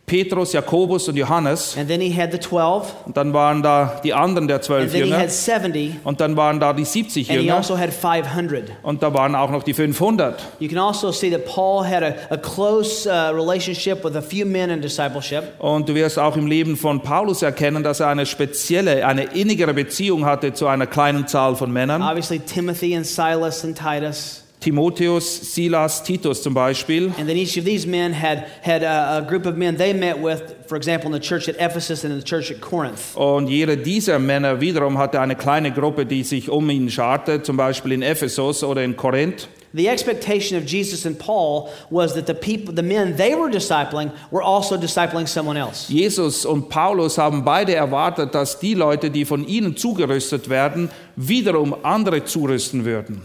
[0.09, 1.77] Petrus, Jakobus und Johannes.
[1.77, 4.91] and then he had the 12, Und dann waren da die anderen der and zwölf
[4.91, 5.19] then he Jünger.
[5.21, 7.57] had 70, Und dann waren da die 70 and he Jünger.
[7.57, 8.71] also had 500.
[8.81, 10.41] Und da waren auch noch die 500.
[10.59, 14.45] You can also see that Paul had a, a close uh, relationship with a few
[14.45, 15.43] men in discipleship.
[15.59, 19.73] Und du wirst auch im Leben von Paulus erkennen, dass er eine spezielle, eine innigere
[19.73, 22.01] Beziehung hatte zu einer kleinen Zahl von Männern.
[22.01, 24.43] Obviously, Timothy and Silas and Titus.
[24.59, 27.13] Timotheus, Silas, Titus zum Beispiel.
[27.17, 30.21] And then each of these men had, had a, a group of men they met
[30.21, 33.15] with, for example, in the church at Ephesus and in the church at Corinth.
[33.15, 37.55] Und jeder dieser Männer wiederum hatte eine kleine Gruppe, die sich um ihn scharte, zum
[37.55, 39.47] Beispiel in Ephesus oder in Korinth.
[39.71, 44.11] The expectation of Jesus and Paul was that the people, the men they were discipling,
[44.31, 45.87] were also discipling someone else.
[45.89, 51.75] Jesus und Paulus haben beide erwartet, dass die Leute, die von ihnen zugerüstet werden, wiederum
[51.83, 53.21] andere zurüsten würden.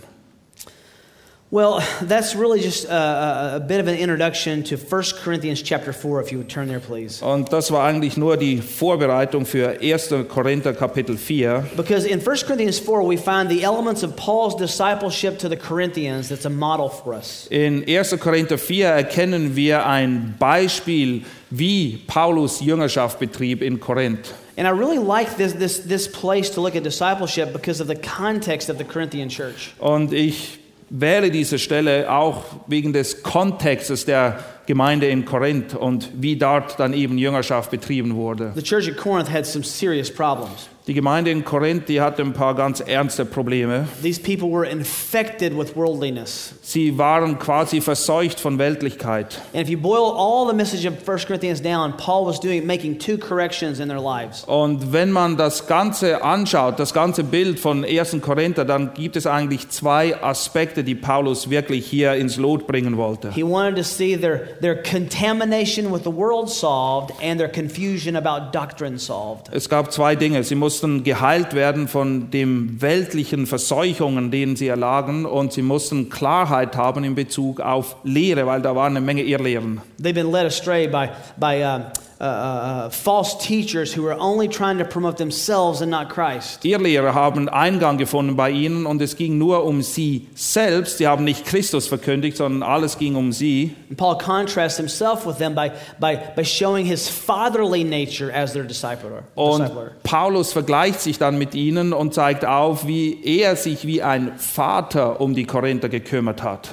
[1.55, 5.93] Well, that's really just a, a, a bit of an introduction to 1 Corinthians chapter
[5.93, 7.23] 4, if you would turn there, please.
[7.23, 10.27] Und das war eigentlich nur die Vorbereitung für 1.
[10.29, 11.65] Korinther Kapitel 4.
[11.77, 16.29] Because in 1 Corinthians 4, we find the elements of Paul's discipleship to the Corinthians
[16.29, 17.47] that's a model for us.
[17.53, 18.19] In 1.
[18.19, 24.35] Korinther 4 erkennen wir ein Beispiel, wie Paulus Jüngerschaft betrieb in Korinth.
[24.57, 27.97] And I really like this, this, this place to look at discipleship because of the
[27.97, 29.73] context of the Corinthian church.
[29.79, 36.37] Und ich wähle diese Stelle auch wegen des Kontextes der Gemeinde in Korinth und wie
[36.37, 38.53] dort dann eben Jüngerschaft betrieben wurde.
[38.55, 40.69] The church at Corinth had some serious problems.
[40.87, 43.89] Die Gemeinde in Korinth, die hatte ein paar ganz ernste Probleme.
[44.03, 46.53] These people were infected with worldliness.
[46.61, 49.41] Sie waren quasi verseucht von Weltlichkeit.
[49.55, 52.99] And if you boil all the message of 1 Corinthians down, Paul was doing making
[52.99, 54.45] two corrections in their lives.
[54.45, 58.19] Und wenn man das Ganze anschaut, das ganze Bild von 1.
[58.21, 63.33] Korinther, dann gibt es eigentlich zwei Aspekte, die Paulus wirklich hier ins Lot bringen wollte.
[63.33, 68.53] He wanted to see their, their contamination with the world solved and their confusion about
[68.53, 69.49] doctrine solved.
[69.51, 70.45] Es gab zwei Dinge.
[70.45, 76.77] Sie mussten geheilt werden von den weltlichen Verseuchungen, denen sie erlagen, und sie mussten Klarheit
[76.77, 79.81] haben in Bezug auf Lehre, weil da waren eine Menge Irrlehren.
[80.03, 81.83] They've been led astray by, by uh,
[82.21, 86.65] uh, uh, false teachers who are only trying to promote themselves and not Christ.
[86.65, 90.99] Irrlehrer haben Eingang gefunden bei ihnen und es ging nur um sie selbst.
[90.99, 93.75] Sie haben nicht Christus verkündigt, sondern alles ging um sie.
[93.89, 98.65] And Paul contrasts himself with them by, by, by showing his fatherly nature as their
[98.65, 99.25] discipler.
[99.35, 99.71] Und.
[100.03, 105.21] Paulus vergleicht sich dann mit ihnen und zeigt auf, wie er sich wie ein Vater
[105.21, 106.71] um die Korinther gekümmert hat.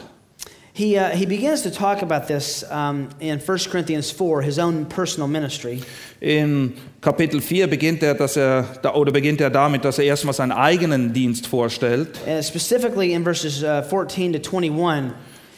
[0.74, 4.86] He, uh, he begins to talk about this um, in 1 Corinthians 4, his own
[4.86, 5.84] personal ministry.
[6.22, 10.54] In Kapitel 4 beginnt er, dass er, oder beginnt er damit, dass er erstmal seinen
[10.54, 12.20] eigenen Dienst vorstellt.
[12.26, 15.14] And specifically in verses uh, 14 to 21,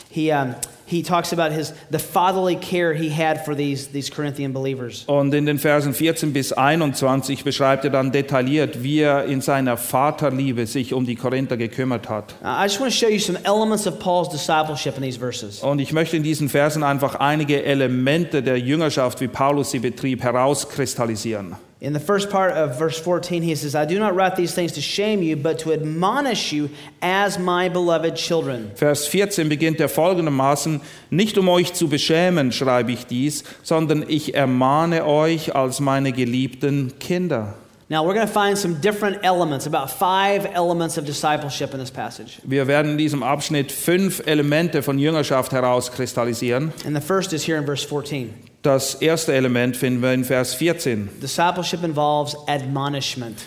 [0.10, 0.56] he, um,
[0.93, 5.03] he talks about his the fatherly care he had for these these Corinthian believers.
[5.08, 9.77] Und in den Versen 14 bis 21 beschreibt er dann detailliert, wie er in seiner
[9.77, 12.36] Vaterliebe sich um die Korinther gekümmert hat.
[12.41, 15.62] Uh, I just want to show you some elements of Paul's discipleship in these verses.
[15.62, 20.21] Und ich möchte in diesen Versen einfach einige Elemente der Jüngerschaft, wie Paulus sie betrieb,
[20.23, 21.56] herauskristallisieren.
[21.83, 24.71] In the first part of verse 14, he says, I do not write these things
[24.71, 26.69] to shame you, but to admonish you
[27.01, 28.71] as my beloved children.
[28.75, 30.79] Vers 14 beginnt er folgendermaßen,
[31.09, 36.93] nicht um euch zu beschämen schreibe ich dies, sondern ich ermahne euch als meine geliebten
[36.99, 37.55] Kinder.
[37.93, 41.91] Now, we're going to find some different elements, about five elements of discipleship in this
[41.91, 42.41] passage.
[42.43, 46.73] Wir werden in diesem Abschnitt fünf Elemente von Jüngerschaft herauskristallisieren.
[46.87, 48.33] And the first is here in verse 14.
[48.63, 51.21] Das erste Element finden wir in Vers 14.
[51.21, 53.45] Discipleship involves admonishment.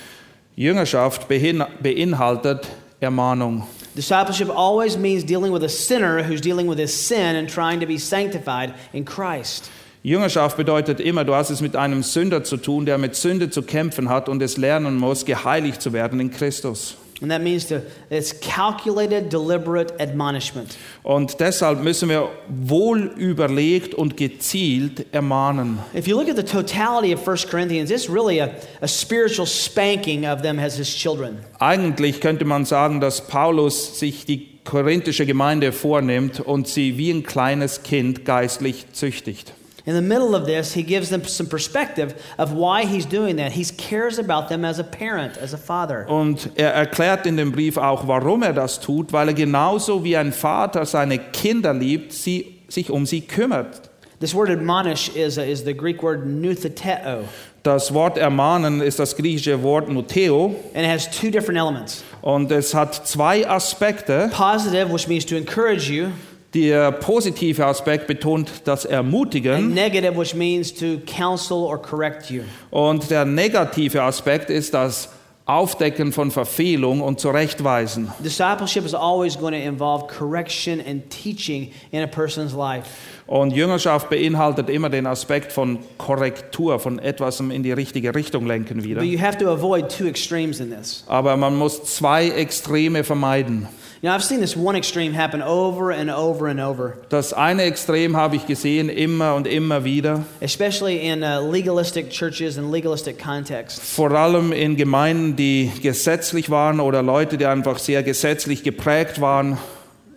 [0.55, 2.69] Jüngerschaft beinhaltet
[3.01, 3.67] Ermahnung.
[3.97, 7.87] Discipleship always means dealing with a sinner who's dealing with his sin and trying to
[7.87, 9.69] be sanctified in Christ.
[10.07, 13.63] Jüngerschaft bedeutet immer, du hast es mit einem Sünder zu tun, der mit Sünde zu
[13.63, 16.97] kämpfen hat und es lernen muss, geheiligt zu werden in Christus.
[17.21, 20.77] And that means to it's calculated, deliberate admonishment.
[21.03, 25.81] Und deshalb müssen wir wohl überlegt und gezielt ermahnen.
[25.93, 28.51] If you look at the totality of 1 Corinthians, it's really a,
[28.83, 31.39] a spiritual spanking of them as his children.
[31.59, 37.25] Eigentlich könnte man sagen, dass Paulus sich die korinthische Gemeinde vornimmt und sie wie ein
[37.25, 39.53] kleines Kind geistlich züchtigt.
[39.89, 43.53] In the middle of this, he gives them some perspective of why he's doing that.
[43.53, 46.05] He cares about them as a parent, as a father.
[46.09, 50.17] Und er erklärt in dem Brief auch, warum er das tut, weil er genauso wie
[50.17, 53.89] ein Vater seine Kinder liebt, sie, sich um sie kümmert.
[54.19, 57.25] This word admonish is, is the Greek word nutheteo,
[57.63, 62.03] Das Wort ermahnen ist das griechische Wort nuteo and it has two different elements.
[62.23, 64.31] und es hat zwei Aspekte.
[64.33, 66.09] Positive, which means to encourage you,
[66.57, 72.45] Der positive Aspekt betont das Ermutigen negative, which means to counsel or correct you.
[72.71, 75.11] und der negative Aspekt ist das
[75.45, 78.11] Aufdecken von Verfehlung und Zurechtweisen.
[78.19, 82.89] Discipleship is always going to involve correction and teaching in a person's life.
[83.27, 88.83] Und Jüngerschaft beinhaltet immer den Aspekt von Korrektur, von etwas in die richtige Richtung lenken
[88.83, 89.01] wieder.
[89.01, 91.05] But you have to avoid two extremes in this.
[91.07, 93.69] Aber man muss zwei Extreme vermeiden.
[94.03, 97.63] You know, I've seen this one extreme happen over and over and over, Das eine
[97.63, 103.19] Extrem habe ich gesehen immer und immer wieder, especially in uh, legalistic churches and legalistic
[103.19, 103.81] contexts.
[103.95, 109.57] vor allem in Gemeinden, die gesetzlich waren oder Leute, die einfach sehr gesetzlich geprägt waren.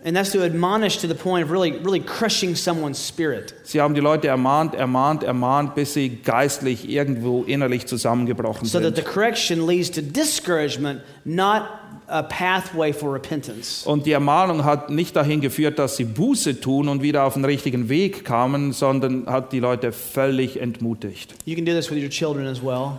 [0.02, 3.52] And that's to admonish to the point of really, really crushing someone's spirit.
[3.64, 8.96] Sie haben die Leute ermahnt, ermahnt, ermahnt, bis sie geistlich irgendwo innerlich zusammengebrochen So that
[8.96, 9.12] the sind.
[9.12, 11.64] correction leads to discouragement, not
[12.06, 13.86] a pathway for repentance.
[13.86, 17.44] Und die Ermahnung hat nicht dahin geführt, dass sie Buße tun und wieder auf den
[17.44, 21.34] richtigen Weg kamen, sondern hat die Leute völlig entmutigt.
[21.44, 22.98] You can do this with your children as well,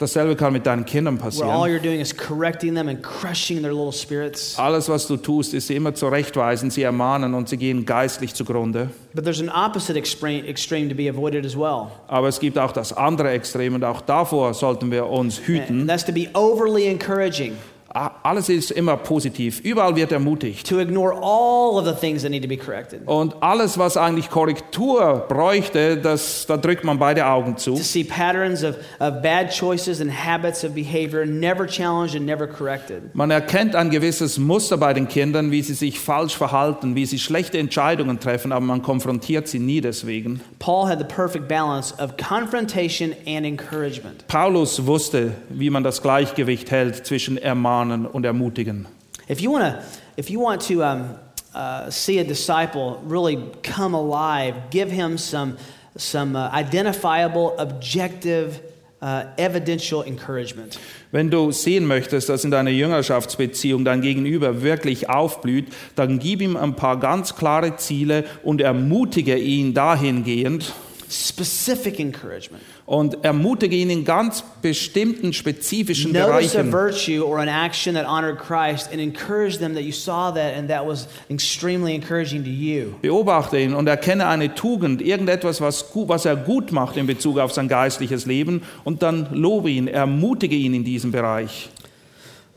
[0.00, 1.50] Dasselbe kann mit deinen Kindern passieren.
[1.50, 4.58] you're doing is correcting them and crushing their little spirits.
[4.58, 8.88] Alles, was du tust, ist sie immer zurechtweisen, sie ermahnen und sie gehen geistlich zugrunde.
[9.12, 11.88] But there's an opposite extreme, extreme to be avoided as well.
[12.08, 15.86] Aber es gibt auch das andere Extrem und auch davor sollten wir uns And hüten.
[15.86, 17.52] that's to be overly encouraging,
[17.92, 20.68] Alles ist immer positiv, überall wird ermutigt.
[20.68, 24.30] to ignore all of the things that need to be corrected, Und alles, was eigentlich
[24.30, 27.72] Korrektur bräuchte, das, da drückt man beide Augen zu.
[27.74, 32.46] to see patterns of, of bad choices and habits of behavior never challenged and never
[32.46, 33.12] corrected.
[33.14, 37.18] Man erkennt ein gewisses Muster bei den Kindern, wie sie sich falsch verhalten, wie sie
[37.18, 40.40] schlechte Entscheidungen treffen, aber man konfrontiert sie nie deswegen.
[40.60, 44.26] Paul had the perfect balance of confrontation and encouragement.
[44.28, 47.36] Paulus wusste, wie man das Gleichgewicht hält zwischen
[47.80, 48.86] Ermahnen und Ermutigen.
[49.28, 49.82] If you want to,
[50.16, 51.14] if you want to um,
[51.54, 55.56] uh, see a disciple really come alive, give him some,
[55.96, 58.60] some uh, identifiable, objective,
[59.00, 60.78] uh, evidential encouragement.
[61.12, 66.56] Wenn du sehen möchtest, dass in deiner Jüngerschaftsbeziehung dein Gegenüber wirklich aufblüht, dann gib ihm
[66.56, 70.72] ein paar ganz klare Ziele und ermutige ihn dahingehend
[71.10, 72.62] Specific encouragement.
[72.86, 76.72] und ermutige ihn in ganz bestimmten spezifischen Notice a Bereichen.
[76.72, 80.70] virtue or an action that honored Christ and encourage them that you saw that and
[80.70, 82.94] that was extremely encouraging to you.
[83.02, 87.52] Beobachte ihn und erkenne eine Tugend, irgendetwas, was, was er gut macht in Bezug auf
[87.52, 91.70] sein geistliches Leben und dann lobe ihn, ermutige ihn in diesem Bereich.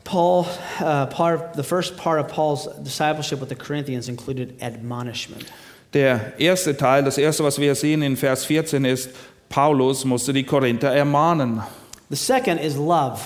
[0.04, 0.46] Paul,
[0.80, 5.46] uh, part of, the first part of Paul's discipleship with the Corinthians included admonishment.
[5.94, 9.10] Der erste Teil, das erste, was wir sehen in Vers 14 ist,
[9.48, 11.62] Paulus musste die Korinther ermahnen.
[12.10, 13.20] The second is love.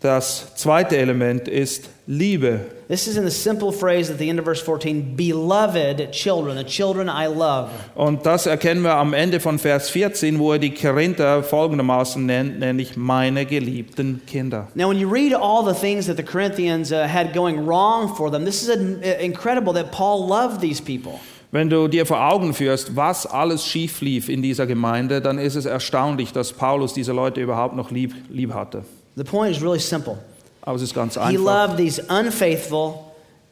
[0.00, 2.60] Das zweite Element ist Liebe.
[2.88, 6.64] This is in the simple phrase at the end of verse 14 Beloved children, the
[6.64, 7.70] children I love.
[7.94, 12.58] Und das erkennen wir am Ende von Vers 14, wo er die Korinther folgendermaßen nennt,
[12.58, 14.68] nämlich meine geliebten Kinder.
[14.74, 18.30] Now, when you read all the things that the Corinthians uh, had going wrong for
[18.30, 21.20] them, this is an- uh, incredible that Paul loved these people.
[21.54, 25.54] Wenn du dir vor Augen führst, was alles schief lief in dieser Gemeinde, dann ist
[25.54, 28.84] es erstaunlich, dass Paulus diese Leute überhaupt noch lieb, lieb hatte.
[29.16, 30.16] The point is really simple.
[30.62, 31.44] Aber es ist ganz He einfach.
[31.44, 32.94] loved these unfaithful,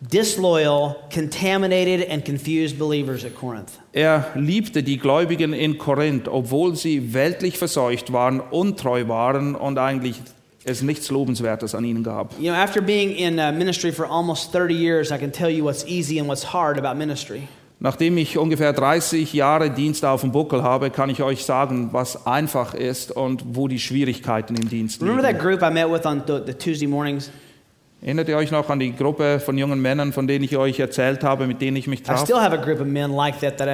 [0.01, 3.73] disloyal, contaminated, and confused believers at Corinth.
[3.93, 10.23] Er liebte die Gläubigen in Korinth, obwohl sie weltlich verseucht waren, untreu waren und eigentlich
[10.65, 12.33] es nichts Lobenswertes an ihnen gab.
[12.39, 15.65] You know, after being in uh, ministry for almost 30 years, I can tell you
[15.65, 17.47] what's easy and what's hard about ministry.
[17.83, 22.27] Nachdem ich ungefähr 30 Jahre Dienst auf dem Buckel habe, kann ich euch sagen, was
[22.27, 25.43] einfach ist und wo die Schwierigkeiten im Dienst Remember that liegen.
[25.43, 27.31] group I met with on the Tuesday mornings?
[28.03, 31.23] Erinnert ihr euch noch an die Gruppe von jungen Männern, von denen ich euch erzählt
[31.23, 32.27] habe, mit denen ich mich traf?
[33.11, 33.69] like that that.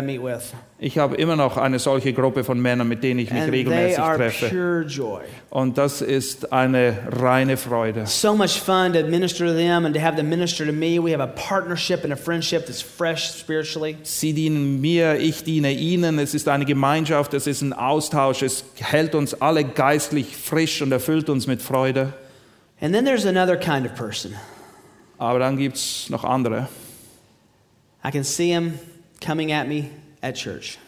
[0.81, 4.03] Ich habe immer noch eine solche Gruppe von Männern, mit denen ich mich And regelmäßig
[4.03, 5.22] treffe.
[5.51, 8.07] Und das ist eine reine Freude.
[8.07, 10.99] So much fun to minister to them and to have them minister to me.
[10.99, 13.97] We have a partnership and a friendship that's fresh spiritually.
[14.03, 16.18] Sie dienen mir, ich diene ihnen.
[16.18, 18.43] Es ist eine Gemeinschaft, es ist ein Austausch.
[18.43, 22.12] Es hält uns alle geistlich frisch und erfüllt uns mit Freude.
[22.81, 24.35] And then there's another kind of person.
[25.18, 26.68] Aber dann gibt es noch andere.
[28.05, 28.79] I can see him
[29.20, 29.91] coming at me
[30.22, 30.79] at church.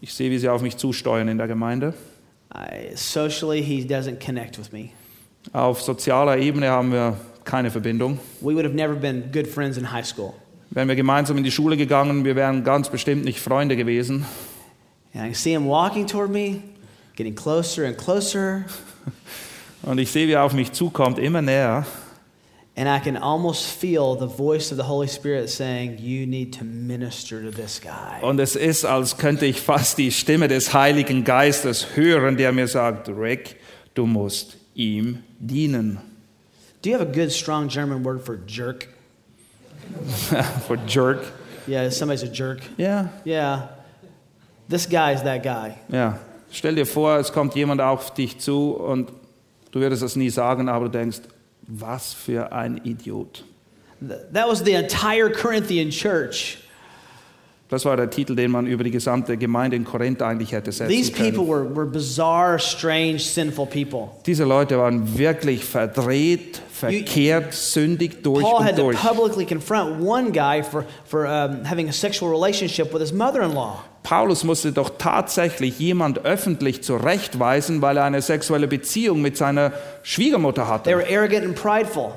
[0.00, 1.94] Ich sehe, wie sie auf mich zusteuern in der Gemeinde.
[2.52, 4.90] I, socially, he doesn't connect with me.
[5.52, 8.18] Auf sozialer Ebene haben wir keine Verbindung.
[8.40, 10.34] We would have never been good friends in high school.
[10.70, 14.26] Wären wir gemeinsam in die Schule gegangen, wir wären ganz bestimmt nicht Freunde gewesen.
[15.14, 16.62] And I can see him walking toward me,
[17.14, 18.64] getting closer and closer.
[19.82, 21.86] Und ich sehe, wie er auf mich zukommt, immer näher.
[22.74, 26.64] And I can almost feel the voice of the Holy Spirit saying, You need to
[26.64, 28.22] minister to this guy.
[28.22, 32.66] Und es ist, als könnte ich fast die Stimme des Heiligen Geistes hören, der mir
[32.68, 33.56] sagt, Rick,
[33.94, 35.98] du musst ihm dienen.
[36.82, 38.88] Do you have a good, strong German word for jerk?
[40.66, 41.20] For jerk.
[41.68, 42.60] Yeah, somebody's a jerk.
[42.78, 43.68] Ja, Yeah.
[44.68, 45.74] This guy's that guy.
[45.90, 46.18] ja.
[46.50, 49.10] Stell dir vor, es kommt jemand auf dich zu und
[49.72, 51.18] du würdest es nie sagen, aber du denkst,
[51.66, 53.44] was für ein Idiot.
[54.00, 56.58] Th- That was the entire Corinthian church.
[57.68, 60.90] Das war der Titel, den man über die gesamte Gemeinde in Korinth eigentlich hätte setzen
[60.90, 61.48] These people können.
[61.48, 64.10] were, were bizarre, strange, sinful people.
[64.26, 68.98] Diese Leute waren wirklich verdreht, verkehrt, sündig durch Paul und had to durch.
[69.00, 73.54] publicly confront one guy for, for um, having a sexual relationship with his mother in
[73.54, 73.82] law.
[74.02, 79.72] Paulus musste doch tatsächlich jemand öffentlich zurechtweisen, weil er eine sexuelle Beziehung mit seiner
[80.02, 81.16] Schwiegermutter They were hatte.
[81.16, 82.12] arrogant and prideful.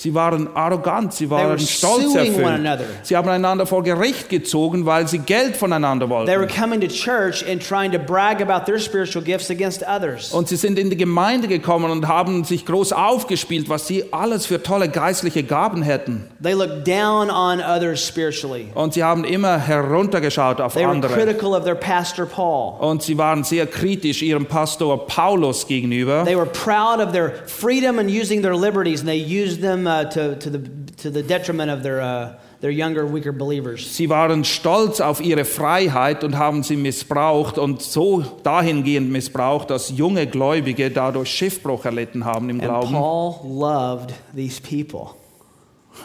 [0.00, 2.46] Sie waren arrogant, sie waren stolz suing one erfüllt.
[2.46, 2.84] another.
[3.02, 6.58] Sie haben einander vor Gericht gezogen, weil sie Geld voneinander They were wollten.
[6.58, 10.32] coming to church and trying to brag about their spiritual gifts against others.
[10.32, 14.46] Und sie sind in die Gemeinde gekommen und haben sich groß aufgespielt, was sie alles
[14.46, 16.24] für tolle geistliche Gaben hätten.
[16.42, 18.68] They looked down on others spiritually.
[18.74, 21.12] Und sie haben immer heruntergeschaut auf andere.
[21.12, 22.78] critical of their pastor Paul.
[22.80, 26.24] Und sie waren sehr kritisch ihrem Pastor Paulus gegenüber.
[26.24, 30.04] They were proud of their freedom and using their liberties, and they used them uh,
[30.04, 30.58] to, to, the,
[30.96, 33.96] to the detriment of their, uh, their younger, weaker believers.
[33.96, 39.90] Sie waren stolz auf ihre Freiheit und haben sie missbraucht und so dahingehend missbraucht, dass
[39.90, 42.92] junge Gläubige dadurch Schiffbruch erlitten haben im And Glauben.
[42.92, 45.14] Paul loved these people.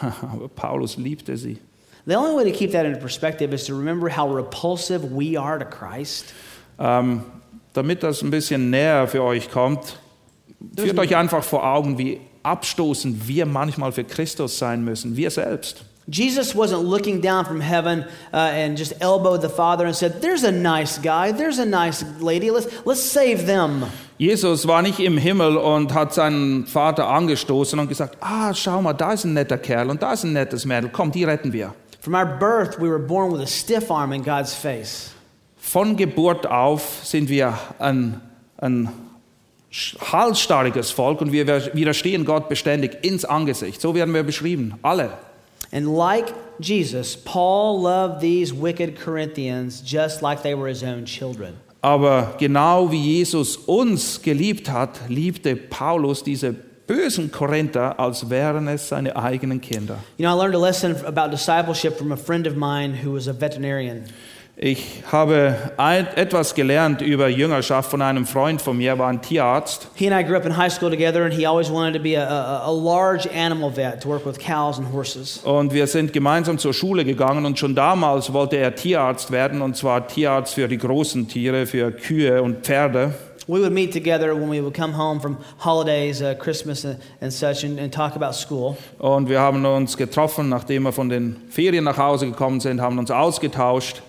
[0.00, 1.58] Aber Paulus liebte sie.
[2.06, 5.58] The only way to keep that into perspective is to remember how repulsive we are
[5.58, 6.32] to Christ.
[6.78, 7.22] Ähm,
[7.72, 9.98] damit das ein bisschen näher für euch kommt,
[10.76, 15.84] führt euch einfach vor Augen, wie abstoßend wir manchmal für Christus sein müssen, wir selbst.
[16.08, 20.44] Jesus wasn't looking down from heaven uh, and just elbowed the Father and said, There's
[20.44, 23.82] a nice guy, there's a nice lady, let's, let's save them.
[24.16, 28.92] Jesus war nicht im Himmel und hat seinen Vater angestoßen und gesagt, ah, schau mal,
[28.94, 31.74] da ist ein netter Kerl und da ist ein nettes Mädel, komm, die retten wir.
[32.00, 35.10] From our birth, we were born with a stiff arm in God's face.
[35.58, 38.20] Von Geburt auf sind wir ein,
[38.60, 38.88] sch-
[40.00, 43.80] halsstarriges Volk und wir widerstehen Gott beständig ins Angesicht.
[43.80, 45.10] So werden wir beschrieben, alle.
[45.72, 51.54] And like Jesus, Paul loved these wicked Corinthians just like they were his own children.
[51.82, 56.54] Aber genau wie Jesus uns geliebt hat, liebte Paulus diese
[56.86, 59.98] bösen Korinther, als wären es seine eigenen Kinder.
[60.16, 63.28] You know, I learned a lesson about discipleship from a friend of mine who was
[63.28, 64.04] a veterinarian.
[64.58, 69.88] Ich habe etwas gelernt über Jüngerschaft von einem Freund von mir, er war ein Tierarzt.
[69.94, 72.16] He and I grew up in high school together, and he always wanted to be
[72.16, 75.42] a, a, a large animal vet to work with cows and horses.
[75.44, 79.76] Und wir sind gemeinsam zur Schule gegangen und schon damals wollte er Tierarzt werden und
[79.76, 83.12] zwar Tierarzt für die großen Tiere, für Kühe und Pferde.
[83.48, 87.30] We would meet together when we would come home from holidays, uh, Christmas, and, and
[87.30, 88.78] such, and, and talk about school.
[88.98, 92.98] Und wir haben uns getroffen, nachdem wir von den Ferien nach Hause gekommen sind, haben
[92.98, 94.02] uns ausgetauscht.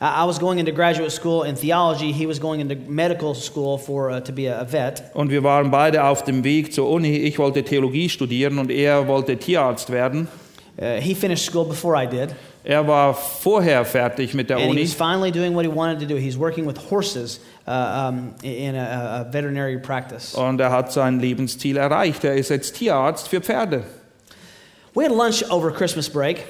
[0.00, 2.12] I, was going into graduate school in theology.
[2.12, 5.10] He was going into medical school for uh, to be a, vet.
[5.14, 7.16] Und wir waren beide auf dem Weg zur Uni.
[7.18, 10.28] Ich wollte Theologie studieren und er wollte Tierarzt werden.
[10.76, 12.34] Uh, he finished school before I did,
[12.66, 16.06] Er war vorher fertig mit der and Uni was finally doing what he wanted to
[16.06, 16.16] do.
[16.16, 20.34] He's working with horses uh, um, in a, a veterinary practice.
[20.34, 22.24] und er hat sein Lebensziel erreicht.
[22.24, 23.84] Er ist jetzt Tierarzt für Pferde.
[24.94, 26.46] We had lunch over Christmas break,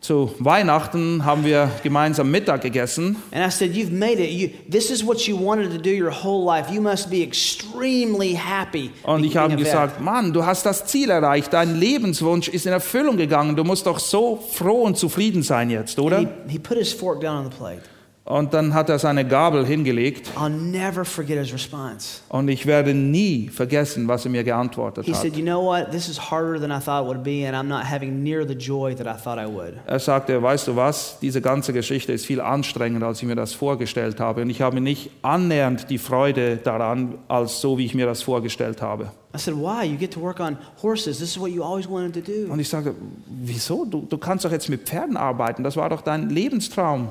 [0.00, 4.30] Zu Weihnachten haben wir gemeinsam Mittag gegessen and I said, "You've made it.
[4.30, 6.72] You, this is what you wanted to do your whole life.
[6.72, 10.64] You must be extremely happy." und ich habe being a vet." gesagt, Mann, du hast
[10.64, 14.96] das Ziel erreicht, dein Lebenswunsch ist in Erfüllung gegangen, du musst doch so froh und
[14.96, 16.18] zufrieden sein jetzt, And oder?
[16.20, 17.82] He, he put his fork down on the plate.
[18.30, 22.20] Und dann hat er seine Gabel hingelegt I'll never forget his response.
[22.28, 25.20] und ich werde nie vergessen, was er mir geantwortet He hat.
[25.20, 25.90] said, You know what?
[25.90, 28.54] This is harder than I thought it would be, and I'm not having near the
[28.54, 29.74] joy that I thought I would.
[29.84, 33.52] Er sagte, weißt du was, diese ganze Geschichte ist viel anstrengender, als ich mir das
[33.52, 34.42] vorgestellt habe.
[34.42, 38.80] Und ich habe nicht annähernd die Freude daran, als so, wie ich mir das vorgestellt
[38.80, 39.10] habe.
[39.34, 39.86] I said, Why?
[39.86, 41.18] You get to work on horses.
[41.18, 42.52] This is what you always wanted to do.
[42.52, 42.94] Und ich sagte,
[43.26, 43.84] wieso?
[43.84, 45.64] Du, du kannst doch jetzt mit Pferden arbeiten.
[45.64, 47.08] Das war doch dein Lebenstraum.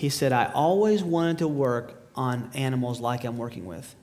[0.00, 3.96] He said, I always wanted to work on animals like I'm working with.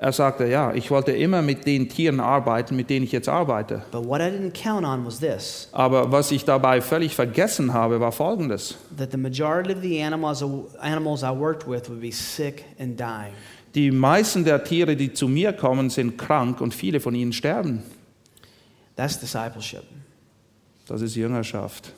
[0.00, 3.82] Er sagte, ja, ich wollte immer mit den Tieren arbeiten, mit denen ich jetzt arbeite.
[3.92, 8.00] But what I didn't count on was this Aber was ich dabei völlig vergessen habe,
[8.00, 8.76] war Folgendes.
[8.96, 10.42] that the majority of the animals,
[10.80, 13.34] animals I worked with would be sick and dying.
[13.76, 17.84] Die meisten der Tiere, die zu mir kommen, sind krank und viele von ihnen sterben.
[18.96, 19.84] That's discipleship.
[20.88, 21.92] Das ist Jüngerschaft.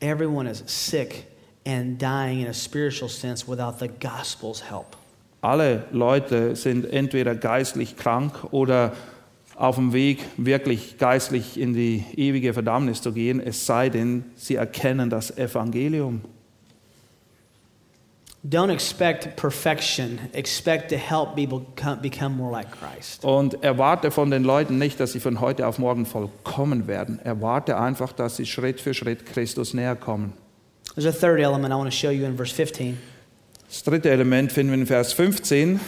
[0.00, 1.26] Everyone is sick
[1.68, 4.96] and dying in a spiritual sense without the gospel's help.
[5.40, 8.92] Alle Leute sind entweder geistlich krank oder
[9.54, 14.54] auf dem Weg, wirklich geistlich in die ewige Verdammnis zu gehen, es sei denn, sie
[14.54, 16.22] erkennen das Evangelium.
[18.48, 20.20] Don't expect perfection.
[20.32, 21.66] Expect to help people
[22.00, 23.24] become, more like Christ.
[23.24, 27.18] Und erwarte von den Leuten nicht, dass sie von heute auf morgen vollkommen werden.
[27.18, 30.32] Erwarte einfach, dass sie Schritt für Schritt Christus näher kommen.
[30.98, 32.98] There's a third element I want to show you in verse 15
[33.68, 35.78] Das dritte Element finden wir in Vers 15.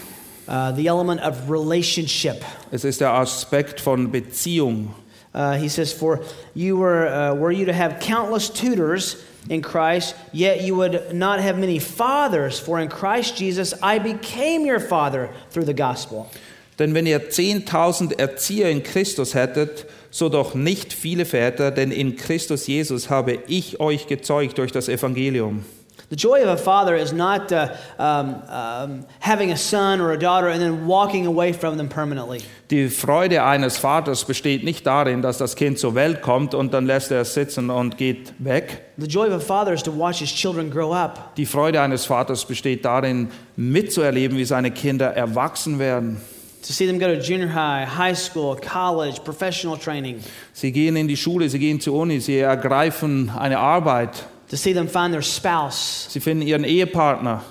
[0.46, 2.44] uh, the element of relationship.
[2.70, 4.94] Es ist der Aspekt von Beziehung.
[5.34, 6.20] Uh, he says, For
[6.54, 9.16] you were, uh, were you to have countless tutors
[9.48, 14.64] in Christ, yet you would not have many fathers, for in Christ Jesus I became
[14.64, 16.30] your father through the gospel.
[16.78, 22.16] Denn wenn ihr 10.000 Erzieher in Christus hättet, so doch nicht viele Väter, denn in
[22.16, 25.64] Christus Jesus habe ich euch gezeugt durch das Evangelium.
[26.10, 30.16] The joy of a father is not uh, um, um, having a son or a
[30.16, 32.40] daughter and then walking away from them permanently.
[32.70, 36.86] Die Freude eines Vaters besteht nicht darin, dass das Kind zur Welt kommt und dann
[36.86, 38.82] lässt er es sitzen und geht weg.
[38.96, 41.36] The joy of a father is to watch his children grow up.
[41.36, 46.20] Die Freude eines Vaters besteht darin, mitzuerleben, wie seine Kinder erwachsen werden.
[46.62, 50.22] To see them go to junior high, high school, college, professional training.
[50.52, 54.74] Sie gehen in die Schule, sie gehen zur Uni, sie ergreifen eine Arbeit, To see
[54.74, 57.42] them find their spouse, sie finden ihren Ehepartner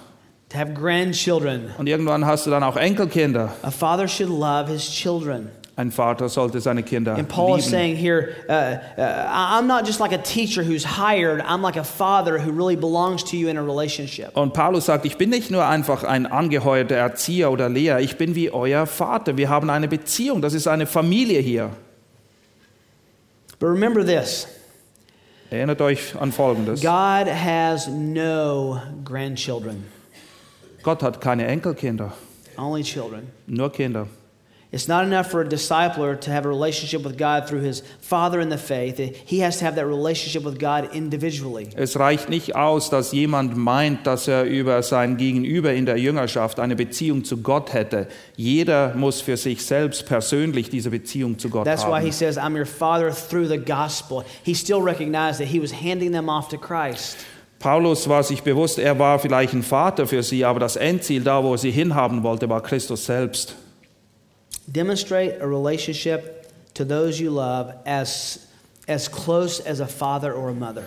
[0.50, 1.72] to have grandchildren.
[1.78, 3.54] und irgendwann hast du dann auch Enkelkinder.
[3.62, 5.50] A father should love his children.
[5.80, 7.72] Ein Vater sollte seine Kinder And Paul is lieben.
[7.72, 8.52] saying here, uh,
[9.00, 12.76] uh, I'm not just like a teacher who's hired, I'm like a father who really
[12.76, 14.36] belongs to you in a relationship.
[14.36, 18.36] Und Paulus sagt, ich bin nicht nur einfach ein angeheuerter Erzieher oder Lehrer, ich bin
[18.36, 19.38] wie euer Vater.
[19.38, 21.70] Wir haben eine Beziehung, das ist eine Familie hier.
[23.58, 24.48] But remember this
[25.50, 26.82] Erinnert euch an Folgendes.
[26.82, 29.86] God has no grandchildren,
[30.84, 32.12] Gott hat keine Enkelkinder,
[32.58, 33.30] only children.
[33.48, 34.08] nur Kinder.
[34.72, 38.40] It's not enough for a discipler to have a relationship with God through his father
[38.40, 39.00] in the faith.
[39.26, 41.70] He has to have that relationship with God individually.
[41.76, 46.60] Es reicht nicht aus, dass jemand meint, dass er über sein Gegenüber in der Jüngerschaft
[46.60, 48.08] eine Beziehung zu Gott hätte.
[48.36, 52.12] Jeder muss für sich selbst persönlich diese Beziehung zu Gott That's why he haben.
[52.12, 54.24] says, I'm your father through the gospel.
[54.44, 57.18] He still recognized that he was handing them off to Christ.
[57.58, 61.44] Paulus war sich bewusst, er war vielleicht ein Vater für sie, aber das Endziel, da
[61.44, 63.56] wo er sie hinhaben wollte, war Christus selbst.
[64.72, 68.48] Demonstrate a relationship to those you love as,
[68.88, 70.84] as close as a father or a mother.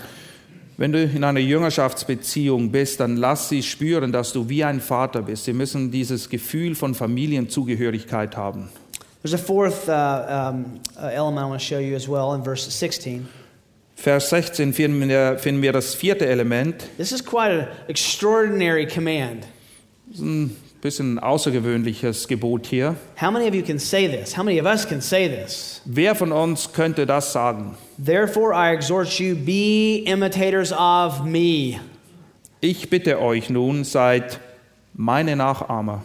[0.78, 5.22] Wenn du in einer Jüngerschaftsbeziehung bist, dann lass sie spüren, dass du wie ein Vater
[5.22, 5.44] bist.
[5.44, 8.70] Sie müssen dieses Gefühl von Familienzugehörigkeit haben.
[9.22, 12.42] There's a fourth uh, um, uh, element I want to show you as well in
[12.42, 13.28] verse 16.
[13.94, 16.88] Vers 16 finden wir, finden wir das vierte Element.
[16.96, 19.46] This is quite an extraordinary command.
[20.08, 22.96] Das ist ein bisschen ein außergewöhnliches Gebot hier.
[23.18, 24.36] How many of you can say this?
[24.36, 25.80] How many of us can say this?
[25.84, 27.76] Wer von uns könnte das sagen?
[27.96, 31.80] Therefore, I exhort you, be imitators of me.
[32.60, 34.40] Ich bitte euch nun, seid
[34.92, 36.02] meine Nachahmer.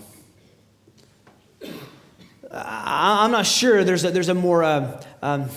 [2.51, 5.49] I'm not sure there's a, there's a more uh, um,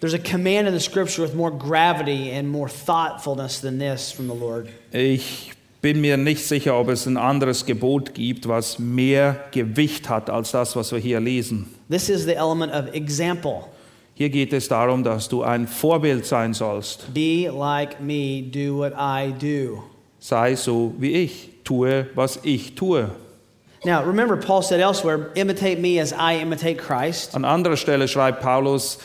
[0.00, 4.28] there's a command in the scripture with more gravity and more thoughtfulness than this from
[4.28, 4.68] the Lord.
[4.92, 5.52] Ich
[5.82, 10.52] bin mir nicht sicher, ob es ein anderes Gebot gibt, was mehr Gewicht hat als
[10.52, 11.66] das, was wir hier lesen.
[11.90, 13.64] This is the element of example.
[14.14, 17.14] Hier geht es darum, dass du ein Vorbild sein sollst.
[17.14, 19.82] Be like me, do what I do.
[20.18, 23.10] Sei so wie ich, tue, was ich tue.
[23.82, 27.34] Now, remember, Paul said elsewhere, imitate me as I imitate Christ.
[27.34, 28.98] An anderer Stelle schreibt Paulus,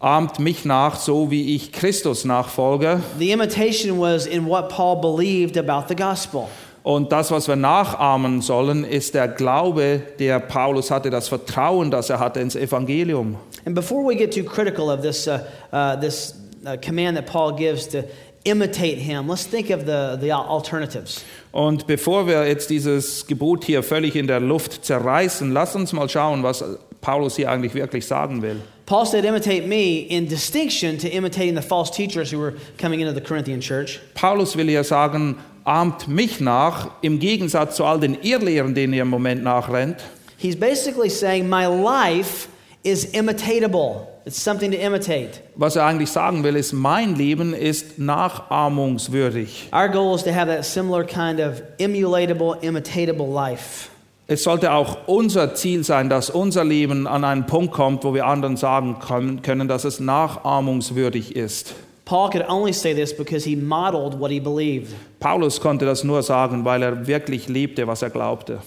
[0.00, 3.02] ahmt mich nach, so wie ich Christus nachfolge.
[3.18, 6.48] The imitation was in what Paul believed about the gospel.
[6.84, 12.08] Und das, was wir nachahmen sollen, ist der Glaube, der Paulus hatte, das Vertrauen, das
[12.08, 13.36] er hatte ins Evangelium.
[13.66, 15.40] And before we get too critical of this, uh,
[15.72, 16.34] uh, this
[16.64, 18.04] uh, command that Paul gives to
[18.44, 21.24] imitate him, let's think of the, the alternatives.
[21.52, 26.08] Und bevor wir jetzt dieses Gebot hier völlig in der Luft zerreißen, lass uns mal
[26.08, 26.64] schauen, was
[27.00, 28.62] Paulus hier eigentlich wirklich sagen will.
[28.88, 33.12] Paul said, imitate me in distinction to imitating the false teachers who were coming into
[33.12, 34.00] the Corinthian church.
[34.14, 35.36] Paulus will hier sagen,
[35.66, 39.98] ahmt mich nach, im Gegensatz zu all den Irrlehren, denen ihr im Moment nachrennt.
[40.38, 42.48] He's basically saying, My life
[42.82, 44.06] is imitatable.
[44.24, 45.42] It's something to imitate.
[45.56, 49.68] Was er eigentlich sagen will, ist, mein Leben ist nachahmungswürdig.
[49.70, 53.90] Our goal is to have that similar kind of emulatable, imitatable life.
[54.30, 58.26] Es sollte auch unser Ziel sein, dass unser Leben an einen Punkt kommt, wo wir
[58.26, 58.98] anderen sagen
[59.42, 61.74] können, dass es nachahmungswürdig ist.
[62.04, 64.94] Paul could only say this because he modeled what he believed.
[65.18, 68.60] Paulus konnte das nur sagen, weil er wirklich lebte, was er glaubte.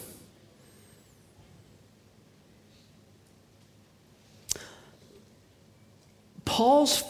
[6.44, 7.04] Paul's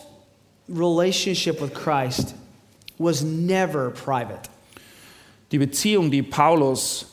[0.67, 2.35] relationship with Christ
[2.99, 4.49] was never private.
[5.51, 7.10] Die Beziehung, die Paulus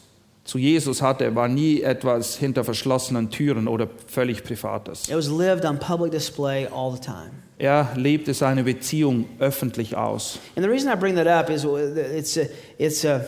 [0.49, 5.07] zu Jesus hatte, war nie etwas hinter verschlossenen Türen oder völlig Privates.
[5.07, 7.32] It was lived on public display all the time.
[7.59, 10.38] Er lebte seine Beziehung öffentlich aus.
[10.57, 13.26] And the reason I bring that up is it's a, it's a,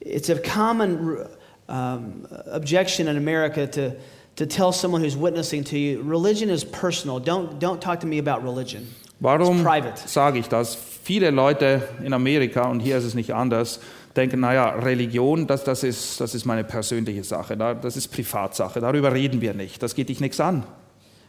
[0.00, 1.26] it's a common
[1.68, 3.96] um, objection in America to,
[4.36, 7.18] to tell someone who's witnessing to you, religion is personal.
[7.18, 8.86] Don't, don't talk to me about religion.
[9.18, 9.66] Warum
[10.06, 10.78] sage ich das?
[11.02, 13.80] Viele Leute in Amerika, und hier ist es nicht anders,
[14.16, 18.80] denken, naja, Religion, das, das, ist, das ist meine persönliche Sache, da- das ist Privatsache,
[18.80, 20.64] darüber reden wir nicht, das geht dich nichts an.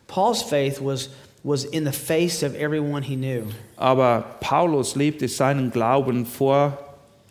[0.08, 1.10] Paul's faith was,
[1.44, 3.44] was in the face of everyone he knew.
[3.78, 6.78] Aber Paulus lebte seinen Glauben vor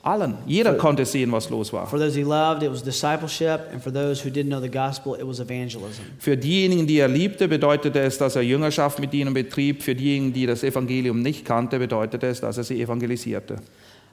[0.03, 0.39] allen.
[0.47, 1.87] Jeder konnte sehen, was los war.
[1.87, 5.15] For those he loved, it was discipleship, and for those who didn't know the gospel,
[5.15, 6.01] it was evangelism.
[6.19, 9.83] Für diejenigen, die er liebte, bedeutete es, dass er Jüngerschaft mit ihnen betrieb.
[9.83, 13.57] Für diejenigen, die das Evangelium nicht kannte, bedeutete es, dass er sie evangelisierte.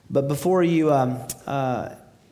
[0.09, 1.89] But before you um, uh,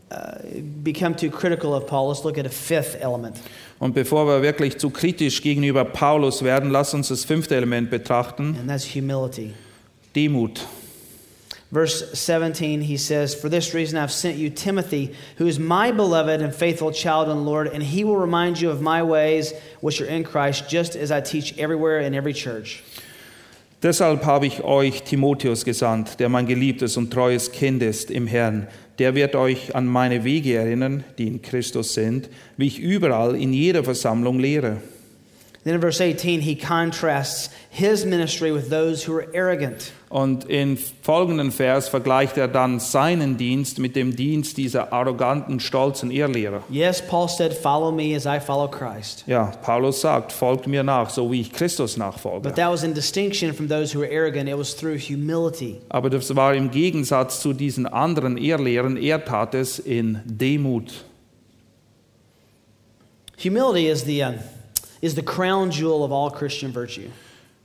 [0.10, 0.38] uh,
[0.84, 3.42] become too critical of Paul, let's look at a fifth element.
[3.80, 8.56] Und bevor wir wirklich zu kritisch gegenüber Paulus werden, lass uns das fünfte Element betrachten,
[8.58, 9.54] and that's humility.
[10.16, 10.62] Demut.
[11.72, 16.42] Verse 17, he says, For this reason I've sent you Timothy, who is my beloved
[16.42, 19.52] and faithful child in the Lord, and he will remind you of my ways
[19.82, 22.84] which are in Christ, just as I teach everywhere in every church.
[23.86, 28.66] Deshalb habe ich euch Timotheus gesandt, der mein geliebtes und treues Kind ist im Herrn.
[28.98, 32.28] Der wird euch an meine Wege erinnern, die in Christus sind,
[32.58, 34.78] wie ich überall in jeder Versammlung lehre.
[35.66, 39.92] Then in verse 18, he contrasts his ministry with those who are arrogant.
[40.10, 46.12] Und in folgenden Vers vergleicht er dann seinen Dienst mit dem Dienst dieser arroganten, stolzen
[46.12, 46.62] Irrlehrer.
[46.70, 49.24] Yes, Paul said, Follow me as I follow Christ.
[49.26, 52.44] Ja, Paulus sagt, folgt mir nach, so wie ich Christus nachfolge.
[52.44, 54.48] But that was in distinction from those who were arrogant.
[54.48, 55.82] It was through humility.
[55.90, 61.06] Aber das war im Gegensatz zu diesen anderen Irrlehren, er tat es in Demut.
[63.44, 64.36] Humility is the, um,
[65.02, 67.10] is the crown jewel of all Christian virtue.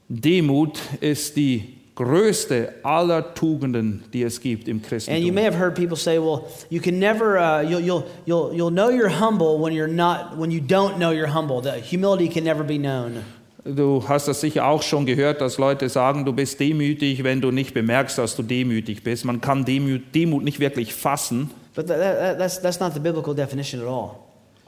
[0.08, 5.34] Demut ist die größte aller Tugenden, die es gibt im And you Christentum.
[5.34, 8.88] may have heard people say, well, you can never, uh, you'll, you'll, you'll, you'll know
[8.88, 11.60] you're humble when you're not, when you don't know you're humble.
[11.60, 13.22] The humility can never be known.
[13.62, 17.50] Du hast das sicher auch schon gehört, dass Leute sagen, du bist demütig, wenn du
[17.50, 19.26] nicht bemerkst, dass du demütig bist.
[19.26, 23.34] Man kann Demut, Demut nicht wirklich fassen, But that, that, that's, that's not the biblical
[23.34, 24.16] definition at all.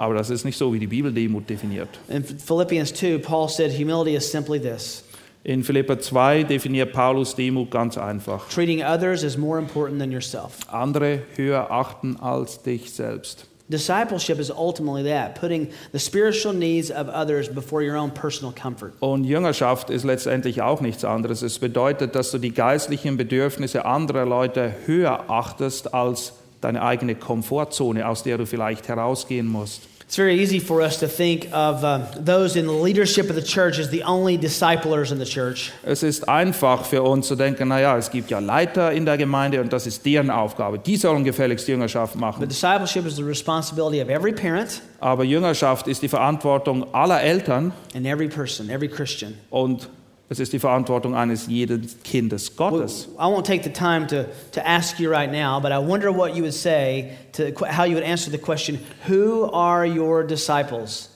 [0.02, 1.88] Aber das ist nicht so, wie die Bibel Demut definiert.
[2.08, 5.04] In Philippians 2, Paul said humility is simply this
[5.44, 8.48] In Philipper 2 definiert Paulus Demut ganz einfach.
[8.48, 10.58] treating others as more important than yourself.
[10.66, 13.46] Andere höher achten als dich selbst.
[13.68, 18.94] Discipleship is ultimately that putting the spiritual needs of others before your own personal comfort.
[18.98, 21.42] Und Jüngerschaft ist letztendlich auch nichts anderes.
[21.42, 26.32] Es bedeutet, dass du die geistlichen Bedürfnisse anderer Leute höher achtest als
[26.62, 29.82] deine eigene Komfortzone, aus der du vielleicht herausgehen musst.
[30.12, 33.40] It's very easy for us to think of uh, those in the leadership of the
[33.40, 35.72] church as the only disciplers in the church.
[35.82, 39.58] Es ist einfach für uns zu denken, naja, es gibt ja Leiter in der Gemeinde
[39.62, 40.78] und das ist deren Aufgabe.
[40.78, 42.46] Die sollen gefälligst Jüngerschaft But machen.
[42.46, 48.04] discipleship is the responsibility of every parent Aber Jüngerschaft ist die Verantwortung aller Eltern and
[48.04, 49.32] every person, every Christian.
[49.48, 49.88] und
[50.32, 53.08] es ist die Verantwortung eines jeden Kindes Gottes.
[53.18, 56.34] I won't take the time to, to ask you right now, but I wonder what
[56.34, 58.78] you would say to how you would answer the question
[59.08, 61.10] Who are your disciples?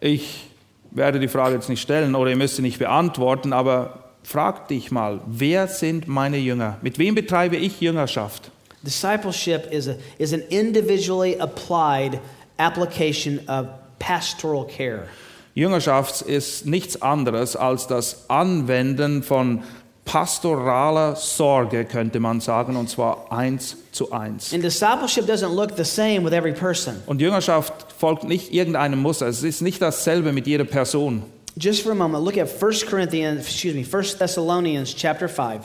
[0.00, 0.50] Ich
[0.90, 4.90] werde die Frage jetzt nicht stellen oder ihr müsst sie nicht beantworten, aber frag dich
[4.90, 6.76] mal, wer sind meine Jünger?
[6.82, 8.50] Mit wem betreibe ich Jüngerschaft?
[8.82, 12.20] Discipleship is, a, is an individually applied
[12.58, 15.08] application of pastoral care.
[15.54, 19.62] Jüngerschaft ist nichts anderes als das Anwenden von
[20.04, 24.52] pastoraler Sorge, könnte man sagen, und zwar eins zu eins.
[24.52, 26.96] And discipleship doesn't look the same with every person.
[27.06, 29.26] Und Jüngerschaft folgt nicht irgendeinem Muster.
[29.26, 31.22] Es ist nicht dasselbe mit jeder Person.
[31.56, 35.60] Just for a moment, look at 1 Corinthians, excuse me, 1 Thessalonians chapter 5.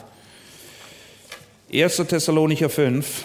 [1.72, 1.96] 1.
[2.08, 3.24] Thessalonicher 5.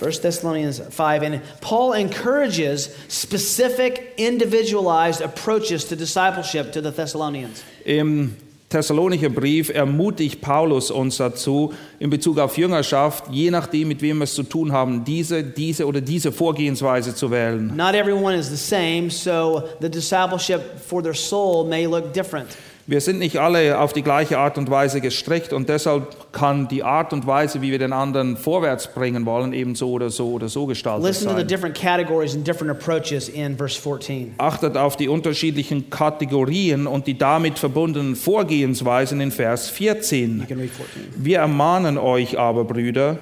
[0.00, 1.22] 1 Thessalonians 5.
[1.22, 7.62] And Paul encourages specific, individualized approaches to discipleship to the Thessalonians.
[7.84, 8.36] Im
[8.74, 14.24] Thessalonicher Brief ermutigt Paulus uns dazu, in Bezug auf Jüngerschaft, je nachdem, mit wem wir
[14.24, 17.72] es zu tun haben, diese, diese oder diese Vorgehensweise zu wählen.
[17.76, 22.48] Not everyone is the same, so the discipleship for their soul may look different.
[22.86, 26.82] Wir sind nicht alle auf die gleiche Art und Weise gestrickt und deshalb kann die
[26.82, 30.50] Art und Weise, wie wir den anderen vorwärts bringen wollen, eben so oder so oder
[30.50, 31.48] so gestaltet Listen to the sein.
[31.48, 34.34] different categories and different approaches in verse 14.
[34.36, 40.40] Achtet auf die unterschiedlichen Kategorien und die damit verbundenen Vorgehensweisen in Vers 14.
[40.40, 41.24] You can read 14.
[41.24, 43.18] Wir ermahnen euch aber, Brüder,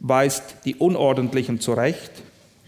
[0.00, 2.10] weist die Unordentlichen zurecht,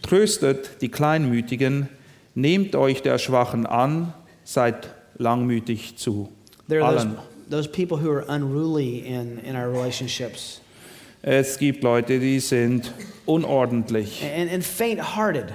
[0.03, 1.89] tröstet die Kleinmütigen,
[2.34, 4.12] nehmt euch der Schwachen an,
[4.45, 6.28] seid langmütig zu
[6.68, 7.18] There are those, allen.
[7.50, 10.60] those people who are unruly in, in our relationships
[11.22, 12.92] Es gibt Leute, die sind
[13.26, 14.22] unordentlich.
[14.22, 15.52] and, and faint hearted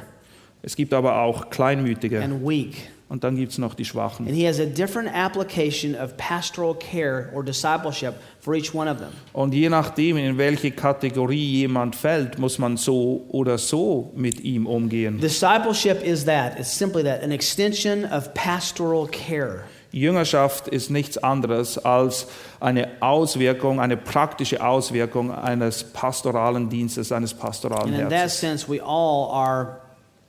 [0.64, 2.22] Es gibt aber auch Kleinmütige.
[2.22, 2.90] and weak.
[3.12, 4.26] Und dann gibt es noch die Schwachen.
[4.26, 9.00] And he has a different application of pastoral care or discipleship for each one of
[9.00, 9.10] them.
[9.34, 14.66] Und je nachdem, in welche Kategorie jemand fällt, muss man so oder so mit ihm
[14.66, 15.20] umgehen.
[15.20, 19.66] Discipleship is that, it's simply that, an extension of pastoral care.
[19.92, 22.28] Jüngerschaft ist nichts anderes als
[22.62, 28.70] eine Auswirkung, eine praktische Auswirkung eines pastoralen Dienstes, eines pastoralen And in that Herzens.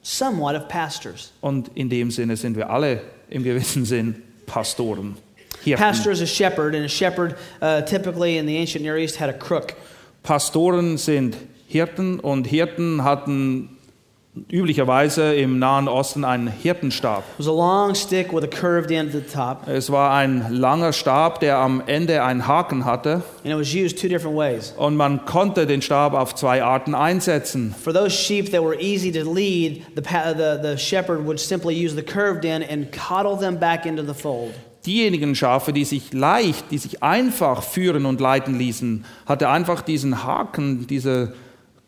[0.02, 1.32] Somewhat of pastors.
[1.40, 3.00] Und in dem Sinne sind wir alle
[3.30, 5.16] im gewissen Sinn Pastoren.
[5.64, 5.78] Hirten.
[5.78, 9.30] Pastor is a shepherd, and a shepherd uh, typically in the ancient Near East had
[9.30, 9.74] a crook.
[10.24, 11.36] Pastoren sind
[11.68, 13.71] Hirten und Hirten hatten
[14.50, 17.22] üblicherweise im Nahen Osten einen Hirtenstab.
[17.38, 20.46] It was a long stick with a curved end at the top, Es war ein
[20.50, 24.72] langer Stab, der am Ende einen Haken hatte and it was used two different ways.
[24.78, 27.74] und man konnte den Stab auf zwei Arten einsetzen.
[27.82, 31.94] For those sheep that were easy to lead, the, the, the shepherd would simply use
[31.94, 34.54] the curved end and coddle them back into the fold.
[34.86, 40.24] Diejenigen Schafe, die sich leicht, die sich einfach führen und leiten ließen, hatte einfach diesen
[40.24, 41.34] Haken, diese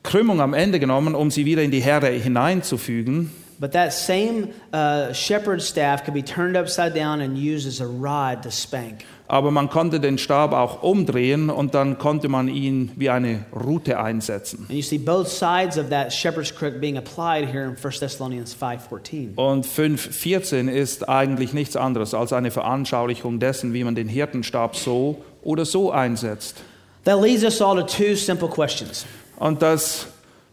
[0.05, 3.33] Krümmung am Ende genommen, um sie wieder in die Herde hineinzufügen.
[3.59, 7.87] But that same uh, shepherd's staff could be turned upside down and used as a
[7.87, 9.05] rod to spank.
[9.27, 13.99] Aber man konnte den Stab auch umdrehen und dann konnte man ihn wie eine Rute
[13.99, 14.67] einsetzen.
[14.69, 18.55] And you see both sides of that shepherd's crook being applied here in 1 Thessalonians
[18.55, 19.37] 5:14.
[19.37, 25.25] Und 5.14 ist eigentlich nichts anderes als eine Veranschaulichung dessen, wie man den Hirtenstab so
[25.43, 26.57] oder so einsetzt.
[27.05, 29.07] That leads us all to two simple questions.
[29.45, 30.07] Und das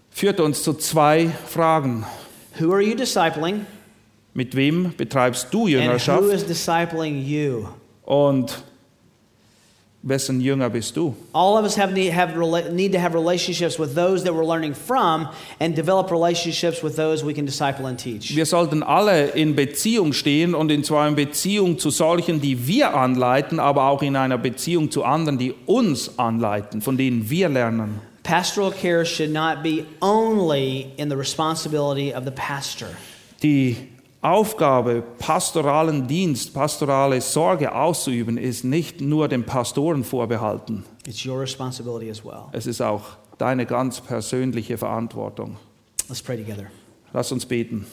[0.09, 2.05] führt uns zu zwei Fragen.
[2.59, 3.65] Who are you discipling?
[4.33, 6.33] Mit wem betreibst du And who Jüngerschaft?
[6.33, 7.67] is discipling you?
[8.03, 8.61] Und
[10.03, 11.15] wessen Jünger bist du?
[11.31, 12.33] All of us have need, have
[12.73, 15.29] need to have relationships with those that we're learning from
[15.61, 18.35] and develop relationships with those we can disciple and teach.
[18.35, 22.93] Wir sollten alle in Beziehung stehen und in zwar in Beziehung zu solchen, die wir
[22.93, 28.10] anleiten, aber auch in einer Beziehung zu anderen, die uns anleiten, von denen wir lernen.
[28.31, 32.87] Pastoral care should not be only in the responsibility of the pastor.
[33.43, 33.75] Die
[34.21, 40.85] Aufgabe, pastoralen Dienst, pastorale Sorge auszuüben, ist nicht nur den Pastoren vorbehalten.
[41.05, 42.47] It's your responsibility as well.
[42.53, 45.57] Es ist auch deine ganz persönliche Verantwortung.
[46.07, 46.67] Let's pray together.
[47.11, 47.85] Lass uns beten.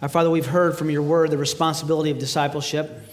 [0.00, 3.05] Our Father, we've heard from your word the responsibility of discipleship.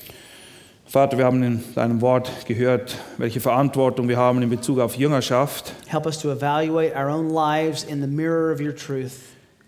[0.94, 5.74] Vater, wir haben in deinem Wort gehört, welche Verantwortung wir haben in Bezug auf Jüngerschaft.
[5.88, 9.14] Help us to evaluate our own lives in the mirror of your truth.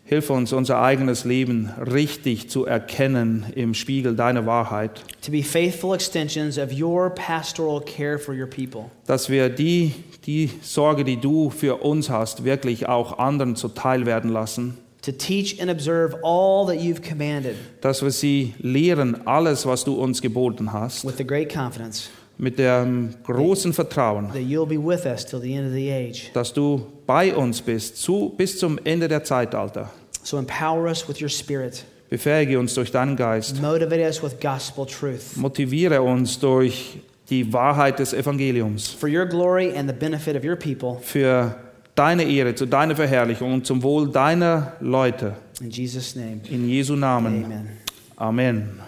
[0.03, 5.95] Hilf uns, unser eigenes Leben richtig zu erkennen im Spiegel deiner Wahrheit, to be faithful
[5.95, 8.91] extensions of your pastoral care for your people.
[9.07, 9.95] dass wir die,
[10.27, 15.59] die Sorge, die du für uns hast, wirklich auch anderen zuteil werden lassen, To teach
[15.59, 20.73] and observe all that you've commanded dass wir sie lehren, alles, was du uns geboten
[20.73, 25.39] hast, with the great confidence mit dem großen Vertrauen, that you'll be with us till
[25.39, 26.31] the end of the age.
[26.33, 29.91] dass du bei uns bist, zu, bis zum Ende der Zeitalter.
[30.23, 31.85] So empower us with your spirit.
[32.09, 33.61] Befähige uns durch deinen Geist.
[33.61, 36.97] Motivate us with gospel truth Motiviere uns durch
[37.29, 40.97] die Wahrheit des Evangeliums for your glory and the benefit of your people.
[41.01, 41.55] für
[41.95, 45.35] deine Ehre, zu deiner Verherrlichung und zum Wohl deiner Leute.
[45.61, 47.45] In Jesus' name, In Jesu Namen.
[47.45, 47.69] amen.
[48.17, 48.79] Amen.